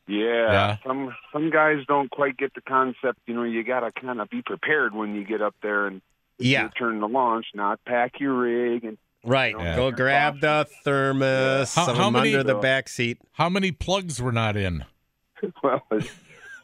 [0.09, 0.77] Yeah, Yeah.
[0.85, 3.19] some some guys don't quite get the concept.
[3.27, 6.01] You know, you got to kind of be prepared when you get up there and
[6.39, 6.69] Yeah.
[6.77, 9.53] turn the launch, not pack your rig and Right.
[9.59, 9.75] Yeah.
[9.75, 11.75] Go grab the thermos.
[11.75, 13.17] How- how many- under the back seat.
[13.33, 14.85] How many plugs were not in?
[15.63, 15.83] well,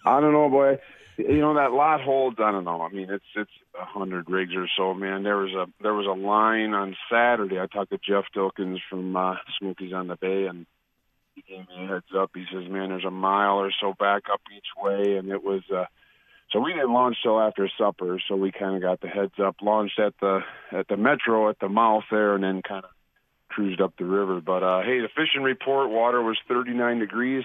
[0.05, 0.79] I don't know, boy.
[1.17, 2.37] You know that lot holds.
[2.39, 2.81] I don't know.
[2.81, 5.23] I mean, it's it's a hundred rigs or so, man.
[5.23, 7.59] There was a there was a line on Saturday.
[7.59, 10.65] I talked to Jeff Dilkins from uh, Smokey's on the Bay, and
[11.35, 12.31] he gave me a heads up.
[12.33, 15.61] He says, "Man, there's a mile or so back up each way," and it was.
[15.69, 15.85] uh
[16.51, 19.57] so we didn't launch till after supper, so we kind of got the heads up.
[19.61, 22.91] Launched at the at the metro at the mouth there, and then kind of
[23.49, 24.39] cruised up the river.
[24.41, 27.43] But uh, hey, the fishing report: water was 39 degrees,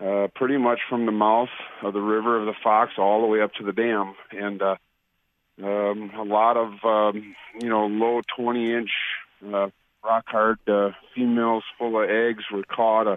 [0.00, 1.48] uh, pretty much from the mouth
[1.82, 4.76] of the river of the Fox all the way up to the dam, and uh,
[5.62, 8.90] um, a lot of um, you know low 20 inch
[9.54, 9.68] uh,
[10.06, 13.06] rock hard uh, females full of eggs were caught.
[13.06, 13.16] Uh,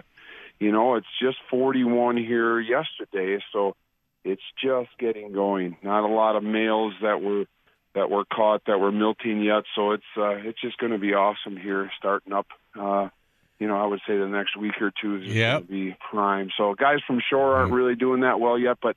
[0.58, 3.76] you know, it's just 41 here yesterday, so
[4.24, 5.76] it's just getting going.
[5.82, 7.44] Not a lot of males that were
[7.94, 11.14] that were caught that were milting yet, so it's uh, it's just going to be
[11.14, 12.46] awesome here starting up.
[12.78, 13.08] Uh,
[13.58, 15.52] you know, I would say the next week or two is Yep.
[15.52, 16.50] going to be prime.
[16.56, 18.96] So guys from shore aren't really doing that well yet, but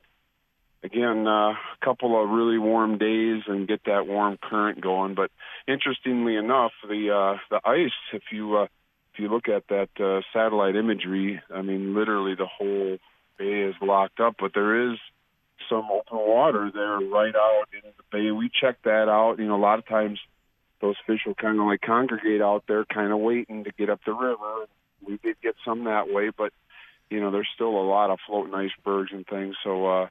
[0.84, 5.16] again, uh, a couple of really warm days and get that warm current going.
[5.16, 5.32] But
[5.68, 8.68] interestingly enough, the uh, the ice, if you uh,
[9.14, 12.98] if you look at that uh, satellite imagery, I mean, literally the whole
[13.38, 14.98] bay is locked up, but there is
[15.70, 18.32] some open water there right out in the bay.
[18.32, 19.40] We checked that out.
[19.40, 20.20] You know, a lot of times
[20.82, 24.02] those fish will kind of like congregate out there, kind of waiting to get up
[24.06, 24.66] the river.
[25.06, 26.52] We did get some that way, but
[27.10, 29.56] you know, there's still a lot of floating icebergs and things.
[29.64, 30.08] So, uh,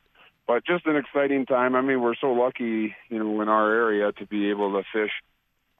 [0.46, 1.74] but just an exciting time.
[1.74, 5.10] I mean, we're so lucky, you know, in our area to be able to fish,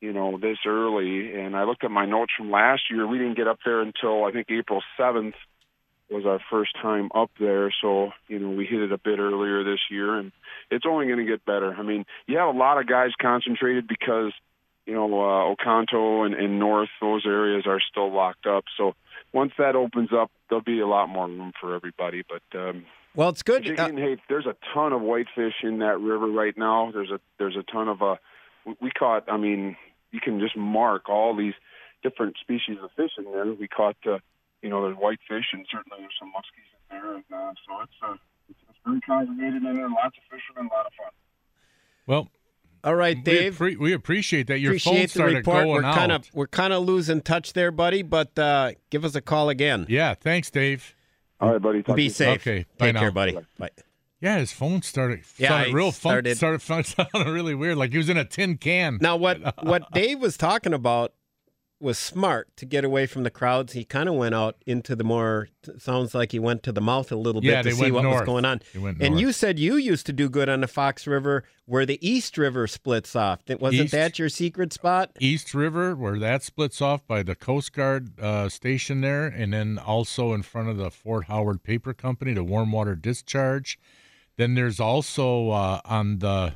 [0.01, 1.35] you know, this early.
[1.35, 3.07] And I looked at my notes from last year.
[3.07, 5.35] We didn't get up there until I think April 7th
[6.11, 7.73] was our first time up there.
[7.81, 10.31] So, you know, we hit it a bit earlier this year and
[10.71, 11.75] it's only going to get better.
[11.75, 14.33] I mean, you have a lot of guys concentrated because,
[14.87, 18.65] you know, uh, Oconto and, and North, those areas are still locked up.
[18.77, 18.95] So
[19.33, 22.23] once that opens up, there'll be a lot more room for everybody.
[22.29, 23.65] But, um, Well, it's good.
[23.65, 26.91] Jiggy uh, and Hay, there's a ton of whitefish in that river right now.
[26.93, 28.17] There's a there's a ton of uh
[28.65, 29.25] we- we caught.
[29.31, 29.77] I mean,
[30.13, 31.55] you can just mark all these
[32.03, 33.45] different species of fish in there.
[33.53, 34.19] We caught, uh,
[34.63, 37.93] you know, there's whitefish and certainly there's some muskies in there, and uh, so it's
[38.03, 38.15] uh,
[38.49, 39.89] it's, it's very congregated in there.
[39.89, 41.11] Lots of fishermen, a lot of fun.
[42.07, 42.29] Well,
[42.85, 43.59] all right, we, Dave.
[43.59, 44.59] appre- we appreciate that.
[44.59, 45.65] Your phone appreciate the started report.
[45.65, 45.95] going We're out.
[45.97, 48.03] kind of we're kind of losing touch there, buddy.
[48.03, 49.85] But uh, give us a call again.
[49.89, 50.95] Yeah, thanks, Dave.
[51.43, 51.83] All right, buddy.
[51.83, 52.41] Talk Be safe.
[52.41, 53.01] Okay, bye Take now.
[53.01, 53.37] care, buddy.
[53.59, 53.71] Bye.
[54.21, 55.23] Yeah, his phone started.
[55.37, 58.17] Yeah, sounded he real fun, started- started fun, sounded really weird, like he was in
[58.17, 58.99] a tin can.
[59.01, 61.13] Now, what what Dave was talking about
[61.83, 63.73] was smart to get away from the crowds.
[63.73, 65.49] He kind of went out into the more.
[65.79, 68.23] Sounds like he went to the mouth a little Yeah, bit to see what was
[68.23, 68.61] going on.
[69.01, 72.39] And you said you used to do good on the Fox River, where the East
[72.39, 73.41] River splits off.
[73.49, 75.11] Wasn't East- that your secret spot?
[75.21, 79.79] East River, where that splits off by the Coast Guard uh, station there, and then
[79.79, 83.79] also in front of the Fort Howard Paper Company, the warm water discharge.
[84.37, 86.55] Then there's also uh, on the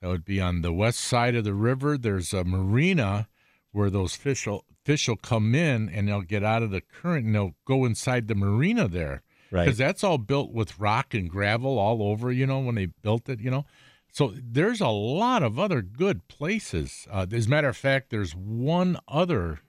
[0.00, 1.96] that would be on the west side of the river.
[1.96, 3.26] There's a marina
[3.74, 7.26] where those fish will, fish will come in and they'll get out of the current
[7.26, 9.64] and they'll go inside the marina there Right.
[9.66, 12.32] because that's all built with rock and gravel all over.
[12.32, 13.66] You know when they built it, you know.
[14.12, 17.06] So there's a lot of other good places.
[17.10, 19.60] Uh, as a matter of fact, there's one other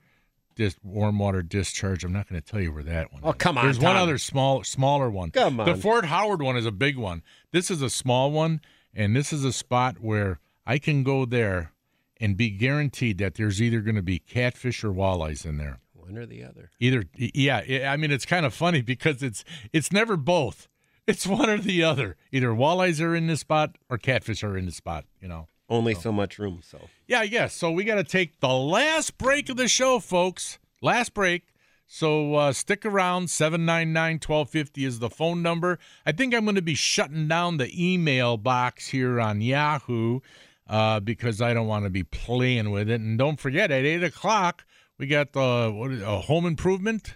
[0.56, 2.02] dis- warm water discharge.
[2.04, 3.22] I'm not going to tell you where that one.
[3.24, 3.36] Oh, is.
[3.38, 5.30] come on, There's one other small, smaller one.
[5.30, 5.66] Come on.
[5.66, 5.76] The.
[5.76, 7.22] Fort Howard one is a big one.
[7.52, 8.60] This is a small one,
[8.94, 11.72] and this is a spot where I can go there
[12.20, 15.80] and be guaranteed that there's either going to be catfish or walleyes in there.
[15.92, 16.70] One or the other.
[16.78, 17.90] Either, yeah.
[17.90, 20.68] I mean, it's kind of funny because it's it's never both.
[21.06, 22.16] It's one or the other.
[22.32, 25.04] Either walleyes are in this spot or catfish are in the spot.
[25.20, 25.48] You know.
[25.68, 26.60] only so much room.
[26.64, 27.54] So Yeah, yes.
[27.54, 30.58] So we got to take the last break of the show, folks.
[30.82, 31.54] Last break.
[31.86, 33.30] So uh, stick around.
[33.30, 35.78] 799 1250 is the phone number.
[36.04, 40.20] I think I'm going to be shutting down the email box here on Yahoo
[40.68, 43.00] uh, because I don't want to be playing with it.
[43.00, 44.64] And don't forget, at 8 o'clock,
[44.98, 47.14] we got the what is, uh, home improvement.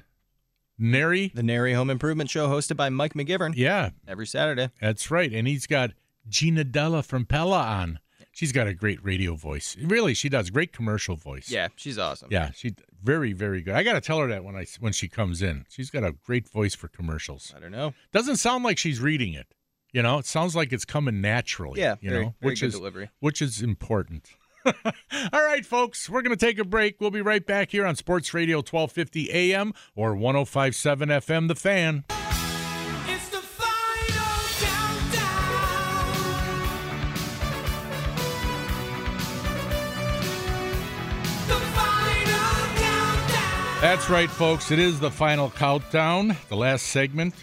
[0.78, 1.32] NARI.
[1.34, 3.52] The NARI Home Improvement Show, hosted by Mike McGivern.
[3.54, 4.70] Yeah, every Saturday.
[4.80, 5.30] That's right.
[5.30, 5.90] And he's got
[6.26, 7.98] Gina Della from Pella on.
[8.32, 9.76] She's got a great radio voice.
[9.82, 11.50] Really, she does great commercial voice.
[11.50, 12.28] Yeah, she's awesome.
[12.30, 13.74] Yeah, she very very good.
[13.74, 15.66] I got to tell her that when I when she comes in.
[15.68, 17.52] She's got a great voice for commercials.
[17.54, 17.92] I don't know.
[18.12, 19.48] Doesn't sound like she's reading it.
[19.92, 21.80] You know, it sounds like it's coming naturally.
[21.80, 23.10] Yeah, you very- know, very which good is delivery.
[23.20, 24.30] which is important.
[24.64, 27.00] All right, folks, we're going to take a break.
[27.00, 32.04] We'll be right back here on Sports Radio 1250 AM or 1057 FM The Fan.
[33.08, 36.10] It's the final countdown.
[41.48, 43.80] The final countdown.
[43.80, 44.70] That's right, folks.
[44.70, 47.34] It is the final countdown, the last segment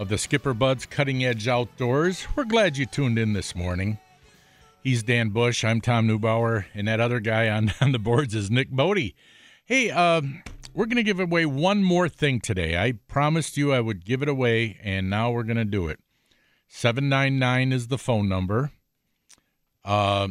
[0.00, 2.26] of the Skipper Buds Cutting Edge Outdoors.
[2.34, 3.98] We're glad you tuned in this morning.
[4.82, 5.62] He's Dan Bush.
[5.62, 9.14] I'm Tom Neubauer, and that other guy on, on the boards is Nick Bodie.
[9.66, 10.42] Hey, um,
[10.72, 12.78] we're going to give away one more thing today.
[12.78, 16.00] I promised you I would give it away, and now we're going to do it.
[16.68, 18.72] 799 is the phone number.
[19.84, 20.28] Uh,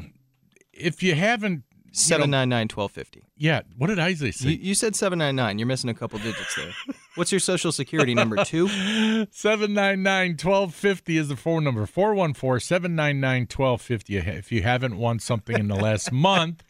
[0.74, 1.64] if you haven't.
[1.92, 3.24] You know- 799 1250.
[3.38, 4.32] yeah, what did I say?
[4.50, 5.60] You, you said 799.
[5.60, 6.72] You're missing a couple digits there.
[7.16, 8.44] What's your social security number?
[8.44, 8.68] Two?
[9.32, 14.18] 799 1250 is the phone number 414 799 1250.
[14.18, 16.64] If you haven't won something in the last month,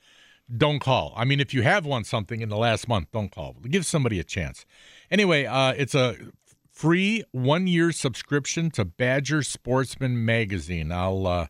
[0.56, 1.14] don't call.
[1.16, 3.56] I mean, if you have won something in the last month, don't call.
[3.70, 4.66] Give somebody a chance.
[5.12, 6.16] Anyway, uh, it's a
[6.72, 10.92] free one year subscription to Badger Sportsman Magazine.
[10.92, 11.48] I'll uh,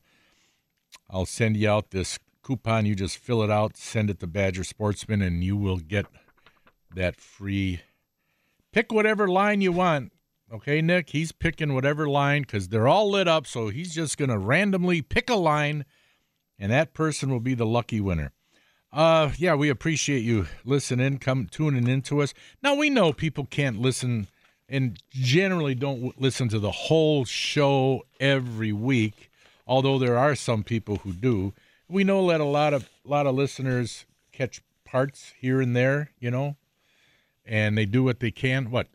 [1.10, 2.88] I'll send you out this coupon.
[2.88, 6.08] You just fill it out, send it to Badger Sportsman, and you will get
[6.96, 7.82] that free.
[8.72, 10.12] Pick whatever line you want.
[10.52, 11.12] Okay, Nick?
[11.12, 13.46] He's picking whatever line because they're all lit up.
[13.46, 15.86] So he's just going to randomly pick a line,
[16.58, 18.32] and that person will be the lucky winner.
[18.92, 22.34] Uh, yeah, we appreciate you listening, come tuning into us.
[22.64, 24.28] Now we know people can't listen
[24.68, 29.30] and generally don't listen to the whole show every week,
[29.68, 31.54] although there are some people who do.
[31.90, 36.12] We know that a lot of a lot of listeners catch parts here and there,
[36.20, 36.56] you know,
[37.46, 38.70] and they do what they can.
[38.72, 38.88] What?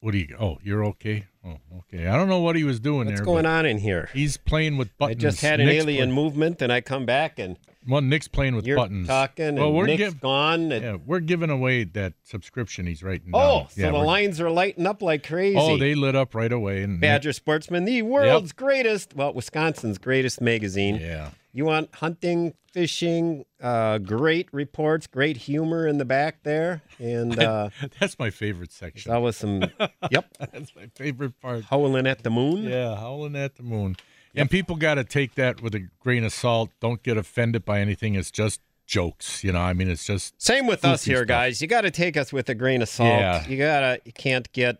[0.00, 0.36] What do you?
[0.38, 1.26] Oh, you're okay.
[1.44, 2.06] Oh, okay.
[2.06, 3.26] I don't know what he was doing what's there.
[3.26, 4.08] What's going on in here?
[4.12, 5.24] He's playing with buttons.
[5.24, 7.56] I just had an Nick's alien play- movement, and I come back and
[7.88, 9.06] Well, Nick's playing with you're buttons.
[9.08, 10.70] talking, well, and we're Nick's giv- gone.
[10.72, 13.40] and- yeah, we're giving away that subscription he's writing down.
[13.42, 15.56] oh, so Yeah, the we're- lines are lighting up like crazy.
[15.58, 16.82] Oh, they lit up right away.
[16.82, 20.96] And Badger Sportsman, the world's greatest, well, Wisconsin's greatest magazine.
[20.96, 21.30] Yeah.
[21.54, 27.70] You want hunting, fishing, uh, great reports, great humor in the back there, and uh,
[27.98, 29.10] That's my favorite section.
[29.10, 29.62] that was some,
[30.10, 31.64] yep, That's my favorite part.
[31.64, 32.64] howling at the moon.
[32.64, 33.96] Yeah, howling at the moon.
[34.34, 36.70] And people got to take that with a grain of salt.
[36.80, 38.14] Don't get offended by anything.
[38.14, 39.42] It's just jokes.
[39.42, 41.26] You know, I mean, it's just Same with us here, stuff.
[41.28, 41.60] guys.
[41.62, 43.08] You got to take us with a grain of salt.
[43.20, 43.46] Yeah.
[43.46, 44.78] You gotta, you can't get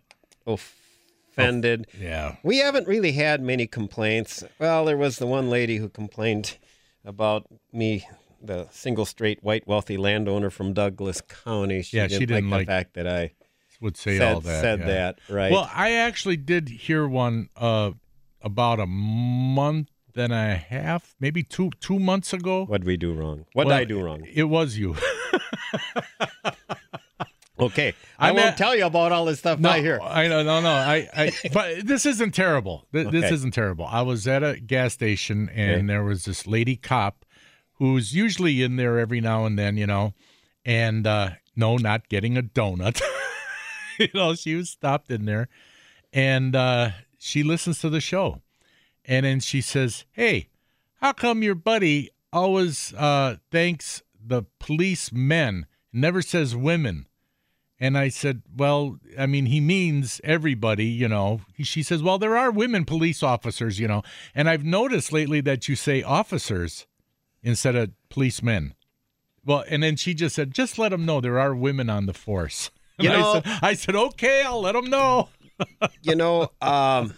[1.36, 1.86] offended.
[1.98, 2.36] yeah.
[2.42, 4.42] We haven't really had many complaints.
[4.58, 6.56] Well, there was the one lady who complained
[7.04, 8.06] about me,
[8.42, 11.82] the single straight white wealthy landowner from Douglas County.
[11.82, 13.32] She Yeah, didn't she didn't like like- the fact that I
[13.80, 14.60] Would say said, all that.
[14.60, 14.86] said yeah.
[14.86, 15.18] that.
[15.28, 15.52] Right.
[15.52, 17.92] Well, I actually did hear one uh,
[18.42, 22.64] about a month and a half, maybe two two months ago.
[22.64, 23.46] what did we do wrong?
[23.52, 24.24] What Well, did I do wrong?
[24.32, 24.96] It was you.
[27.60, 29.98] Okay, I I'm won't at- tell you about all this stuff No, I hear.
[30.00, 30.70] I know, no, no.
[30.70, 32.86] I, I, but this isn't terrible.
[32.92, 33.34] This Okay.
[33.34, 33.84] isn't terrible.
[33.84, 35.86] I was at a gas station and Okay.
[35.88, 37.24] there was this lady cop
[37.72, 40.14] who's usually in there every now and then, you know,
[40.64, 43.00] and uh, no, not getting a donut.
[43.98, 45.48] you know, she was stopped in there,
[46.12, 48.40] and uh, she listens to the show,
[49.04, 50.48] and then she says, "Hey,
[51.00, 57.06] how come your buddy always uh, thanks the policemen, never says women?"
[57.80, 62.36] And I said, "Well, I mean, he means everybody, you know." She says, "Well, there
[62.36, 64.02] are women police officers, you know."
[64.34, 66.86] And I've noticed lately that you say officers
[67.42, 68.74] instead of policemen.
[69.44, 72.14] Well, and then she just said, "Just let them know there are women on the
[72.14, 75.28] force." And You know- I said, I said, "Okay, I'll let them know."
[76.02, 77.14] You know, um,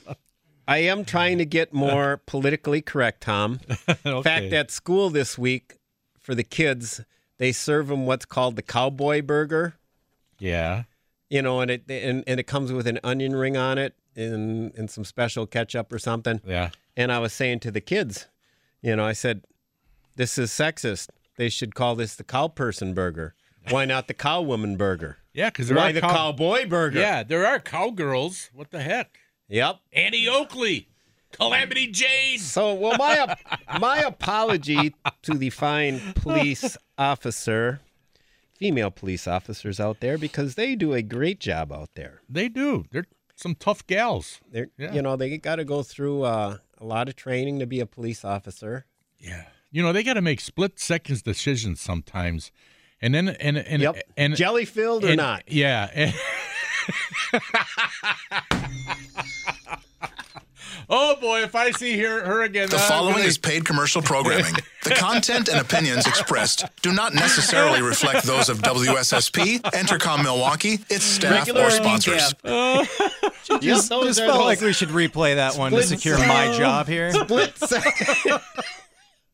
[0.66, 3.60] I am trying to get more politically correct, Tom.
[4.04, 5.78] In fact, at school this week
[6.18, 7.00] for the kids,
[7.38, 9.74] they serve them what's called the cowboy burger.
[10.38, 10.84] Yeah.
[11.28, 14.74] You know, and it and, and it comes with an onion ring on it and
[14.76, 16.40] and some special ketchup or something.
[16.44, 16.70] Yeah.
[16.96, 18.26] And I was saying to the kids,
[18.82, 19.44] you know, I said,
[20.16, 21.08] this is sexist.
[21.36, 23.34] They should call this the cow person burger.
[23.68, 25.18] Why not the cow woman burger?
[25.32, 26.98] Yeah, because Why are the cow- cowboy burger?
[26.98, 28.50] Yeah, there are cowgirls.
[28.54, 29.18] What the heck?
[29.48, 29.80] Yep.
[29.92, 30.88] Annie Oakley,
[31.32, 32.38] Calamity Jane.
[32.38, 33.36] So, well, my
[33.78, 37.80] my apology to the fine police officer,
[38.56, 42.22] female police officers out there, because they do a great job out there.
[42.28, 42.86] They do.
[42.90, 43.06] They're
[43.36, 44.40] some tough gals.
[44.50, 44.92] They're, Yeah.
[44.92, 47.86] you know, they got to go through uh, a lot of training to be a
[47.86, 48.86] police officer.
[49.18, 49.44] Yeah.
[49.70, 52.50] You know, they got to make split seconds decisions sometimes.
[53.02, 53.96] And then and and Yep.
[54.16, 55.42] and Jelly filled or and- not?
[55.46, 56.12] Yeah.
[60.88, 62.68] oh boy, if I see her her again.
[62.68, 64.54] The I'm following gonna- is paid commercial programming.
[64.82, 71.04] The content and opinions expressed do not necessarily reflect those of WSSP, Entercom Milwaukee, its
[71.04, 72.34] staff, Regular or sponsors.
[72.44, 76.86] Yep, Just, those just felt like we should replay that one to secure my job
[76.86, 77.12] here.
[77.12, 78.40] split second.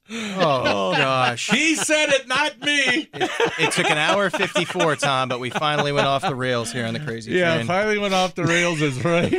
[0.08, 3.08] Oh, oh gosh, He said it, not me.
[3.12, 6.94] it took an hour fifty-four, Tom, but we finally went off the rails here on
[6.94, 7.66] the crazy Yeah, train.
[7.66, 9.30] Yeah, finally went off the rails is right.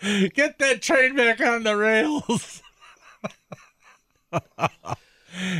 [0.34, 2.62] Get that train back on the rails.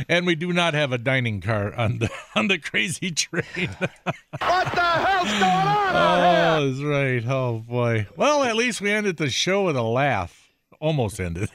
[0.09, 3.69] and we do not have a dining car on the on the crazy train.
[3.79, 5.95] What the hell's going on?
[5.95, 7.23] oh, that's right.
[7.27, 8.07] Oh boy.
[8.15, 10.49] Well, at least we ended the show with a laugh.
[10.79, 11.49] Almost ended.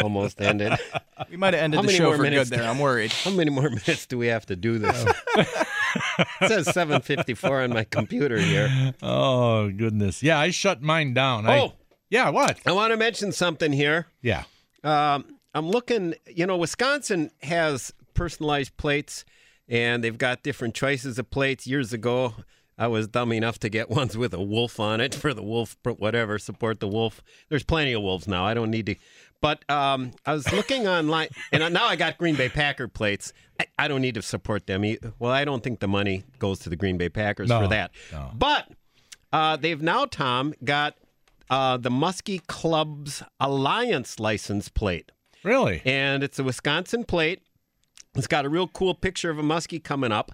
[0.00, 0.72] Almost ended.
[1.30, 2.68] We might have ended How the many show more for minutes good there.
[2.68, 3.12] I'm worried.
[3.24, 5.04] How many more minutes do we have to do this?
[5.36, 8.94] it says 754 on my computer here.
[9.02, 10.22] Oh goodness.
[10.22, 11.46] Yeah, I shut mine down.
[11.46, 11.72] I, Oh.
[12.10, 12.28] yeah.
[12.30, 12.60] What?
[12.66, 14.06] I want to mention something here.
[14.22, 14.44] Yeah.
[14.82, 19.24] Um, I'm looking, you know, Wisconsin has personalized plates
[19.68, 21.66] and they've got different choices of plates.
[21.66, 22.34] Years ago,
[22.76, 25.76] I was dumb enough to get ones with a wolf on it for the wolf,
[25.84, 27.22] whatever, support the wolf.
[27.48, 28.44] There's plenty of wolves now.
[28.44, 28.96] I don't need to.
[29.44, 33.34] But um, I was looking online, and now I got Green Bay Packer plates.
[33.60, 34.82] I, I don't need to support them.
[35.18, 37.90] Well, I don't think the money goes to the Green Bay Packers No, for that.
[38.10, 38.30] no.
[38.34, 38.70] But
[39.34, 40.94] uh, they've now, Tom, got
[41.50, 45.12] uh, the Muskie Club's Alliance license plate.
[45.42, 45.82] Really?
[45.84, 47.42] And it's a Wisconsin plate.
[48.14, 50.32] It's got a real cool picture of a muskie coming up.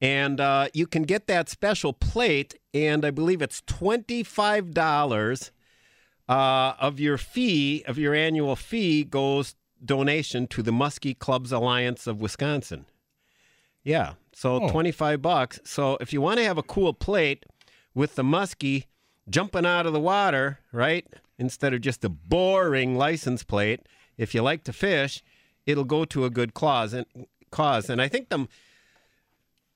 [0.00, 5.50] And uh, you can get that special plate, and I believe it's $25
[6.28, 9.54] uh, of your fee, of your annual fee, goes
[9.84, 12.86] donation to the Muskie Clubs Alliance of Wisconsin.
[13.84, 14.70] Yeah, so Oh.
[14.70, 15.60] 25 bucks.
[15.64, 17.46] So if you want to have a cool plate
[17.94, 18.84] with the muskie
[19.28, 21.06] jumping out of the water, right?
[21.38, 23.80] Instead of just a boring license plate,
[24.16, 25.22] if you like to fish,
[25.66, 27.06] it'll go to a good cause and
[27.50, 27.88] cause.
[27.90, 28.48] And I think the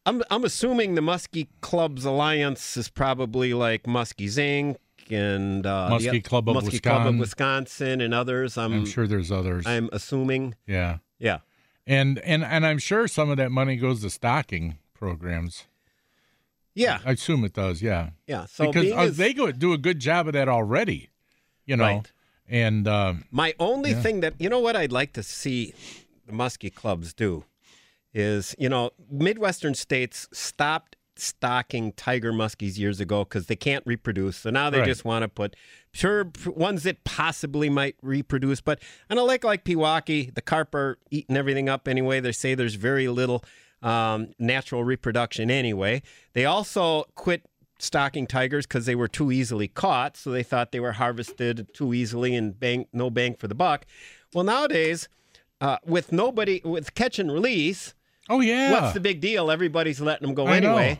[0.06, 4.76] I'm I'm assuming the Muskie Clubs Alliance is probably like Muskies Inc.
[5.12, 7.18] and uh, the- Muskie Club of Muskie Club of Wisconsin.
[7.18, 8.56] Wisconsin and others.
[8.58, 9.66] I'm, I'm sure there's others.
[9.66, 10.54] I'm assuming.
[10.66, 10.98] yeah.
[11.18, 11.38] Yeah.
[11.86, 15.64] And and and I'm sure some of that money goes to stocking programs.
[16.74, 17.00] Yeah.
[17.04, 17.82] I assume it does.
[17.82, 18.10] Yeah.
[18.26, 18.46] Yeah.
[18.46, 21.08] So because uh, they go do a good job of that already.
[21.66, 21.84] You know.
[21.84, 22.12] Right.
[22.48, 24.02] And um, My only Yeah.
[24.02, 25.74] thing that you know what I'd like to see
[26.26, 27.44] the muskie clubs do
[28.14, 34.38] is you know Midwestern states stopped stocking tiger muskies years ago because they can't reproduce.
[34.38, 34.86] So now they Right.
[34.86, 35.54] just want to put
[35.92, 38.60] sure ones that possibly might reproduce.
[38.60, 42.20] But on a lake like Pewaukee, the carp are eating everything up anyway.
[42.20, 43.44] They say there's very little
[43.82, 46.02] um, natural reproduction anyway.
[46.34, 47.46] They also quit
[47.78, 50.16] stocking tigers because they were too easily caught.
[50.18, 53.86] So they thought they were harvested too easily and bang, no bang for the buck.
[54.34, 55.08] Well, nowadays,
[55.62, 57.94] uh, with nobody, with catch and release,
[58.28, 59.50] oh yeah, what's the big deal?
[59.50, 60.96] Everybody's letting them go I know.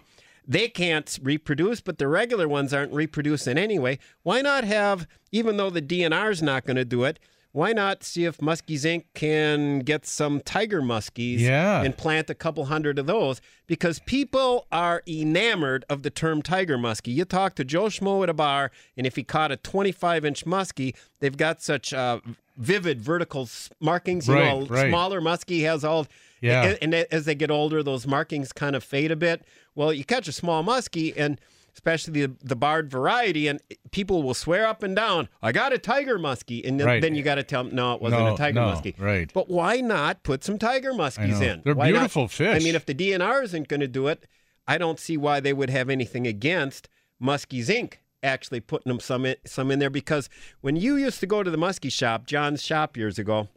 [0.51, 4.01] They can't reproduce, but the regular ones aren't reproducing anyway.
[4.25, 7.21] Why not have, even though the DNR is not going to do it,
[7.53, 9.05] why not see if Muskies Inc.
[9.15, 11.83] can get some tiger muskies Yeah.
[11.83, 13.41] and plant a couple hundred of those?
[13.69, 17.15] Because people are enamored of the term tiger muskie.
[17.15, 20.45] You talk to Joe Schmo at a bar, and if he caught a 25 inch
[20.45, 22.19] muskie, they've got such uh,
[22.57, 23.49] vivid vertical
[23.81, 24.27] markings.
[24.29, 24.89] You Right, know, right.
[24.89, 26.07] smaller muskie has all.
[26.41, 26.65] Yeah.
[26.65, 29.45] And, and as they get older, those markings kind of fade a bit.
[29.75, 31.41] Well, you catch a small muskie, and
[31.75, 33.61] especially the, the barred variety, and
[33.93, 36.67] people will swear up and down, I got a tiger muskie.
[36.67, 37.01] And then, Right.
[37.03, 38.99] then you got to tell them, no, it wasn't No, a tiger no, muskie.
[38.99, 39.31] right.
[39.33, 41.63] But why not put some tiger muskies in?
[41.65, 42.57] They're Why not- beautiful fish.
[42.57, 44.27] I mean, if the DNR isn't going to do it,
[44.67, 46.89] I don't see why they would have anything against
[47.23, 47.95] Muskies Inc.
[48.23, 50.29] actually putting them some in, some in there because
[50.61, 53.49] when you used to go to the muskie shop, John's shop years ago,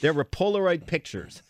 [0.00, 1.42] there were Polaroid pictures,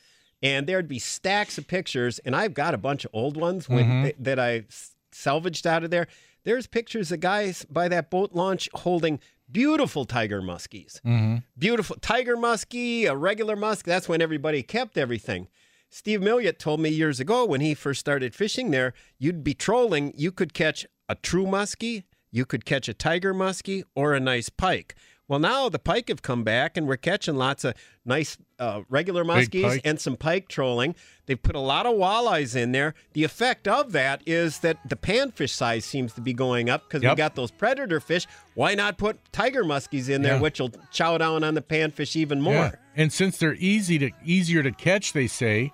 [0.42, 3.84] and there'd be stacks of pictures, and I've got a bunch of old ones when,
[3.84, 4.22] Mm-hmm.
[4.22, 4.64] that, I
[5.12, 6.06] salvaged out of there.
[6.44, 9.20] There's pictures of guys by that boat launch holding
[9.50, 11.00] beautiful tiger muskies.
[11.02, 11.36] Mm-hmm.
[11.58, 13.84] Beautiful tiger muskie, a regular musk.
[13.86, 15.48] That's when everybody kept everything.
[15.90, 20.12] Steve Milliot told me years ago when he first started fishing there, you'd be trolling,
[20.16, 24.48] you could catch a true muskie, you could catch a tiger muskie, or a nice
[24.48, 24.94] pike.
[25.32, 27.72] Well, now the pike have come back, and we're catching lots of
[28.04, 30.94] nice uh, regular muskies and some pike trolling.
[31.24, 32.92] They've put a lot of walleyes in there.
[33.14, 37.00] The effect of that is that the panfish size seems to be going up because
[37.00, 37.16] we Yep.
[37.16, 38.26] got those predator fish.
[38.52, 40.40] Why not put tiger muskies in there, Yeah.
[40.42, 42.52] which will chow down on the panfish even more?
[42.52, 42.72] Yeah.
[42.94, 45.72] And since they're easy to easier to catch, they say,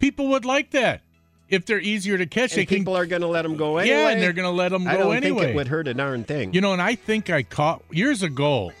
[0.00, 1.02] people would like that.
[1.48, 2.78] If they're easier to catch, And they can.
[2.78, 3.96] people are going to let them go anyway.
[3.96, 4.98] Yeah, and they're going to let them go anyway.
[5.00, 5.40] I don't anyway.
[5.42, 6.52] think it would hurt a darn thing.
[6.54, 8.72] You know, and I think I caught years ago.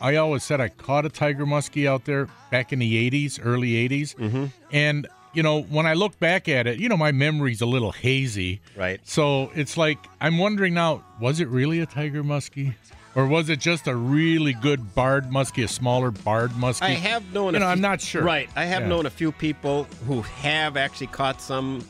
[0.00, 3.88] I always said I caught a tiger muskie out there back in the '80s, early
[3.88, 4.46] '80s, mm-hmm.
[4.72, 7.92] and you know, when I look back at it, you know, my memory's a little
[7.92, 8.60] hazy.
[8.76, 9.00] Right.
[9.04, 12.74] So it's like I'm wondering now: was it really a tiger muskie,
[13.14, 16.82] or was it just a really good barred muskie, a smaller barred muskie?
[16.82, 17.52] I have known.
[17.54, 18.22] You a know, few- I'm not sure.
[18.22, 18.48] Right.
[18.56, 18.88] I have Yeah.
[18.88, 21.84] known a few people who have actually caught some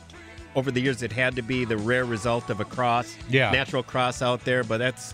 [0.55, 1.01] over the years.
[1.01, 3.51] It had to be the rare result of a cross, Yeah.
[3.51, 5.13] natural cross out there, but that's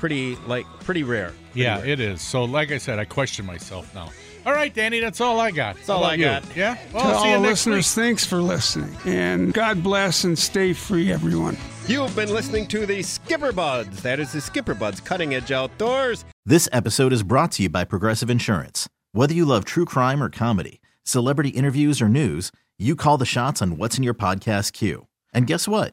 [0.00, 1.28] pretty like pretty rare.
[1.52, 1.86] Pretty Yeah, rare.
[1.86, 2.20] it is.
[2.22, 4.10] So, like I said, I question myself now.
[4.46, 5.76] All right, Danny, that's all I got.
[5.76, 6.42] That's all I got.
[6.56, 6.78] Yeah.
[6.94, 8.04] Well, to see all you next listeners, week.
[8.04, 8.96] thanks for listening.
[9.04, 11.58] And God bless and stay free, everyone.
[11.86, 14.02] You've been listening to the Skipper Buds.
[14.02, 16.24] That is the Skipper Buds Cutting Edge Outdoors.
[16.46, 18.88] This episode is brought to you by Progressive Insurance.
[19.12, 23.60] Whether you love true crime or comedy, celebrity interviews or news, you call the shots
[23.60, 25.06] on what's in your podcast queue.
[25.34, 25.92] And guess what?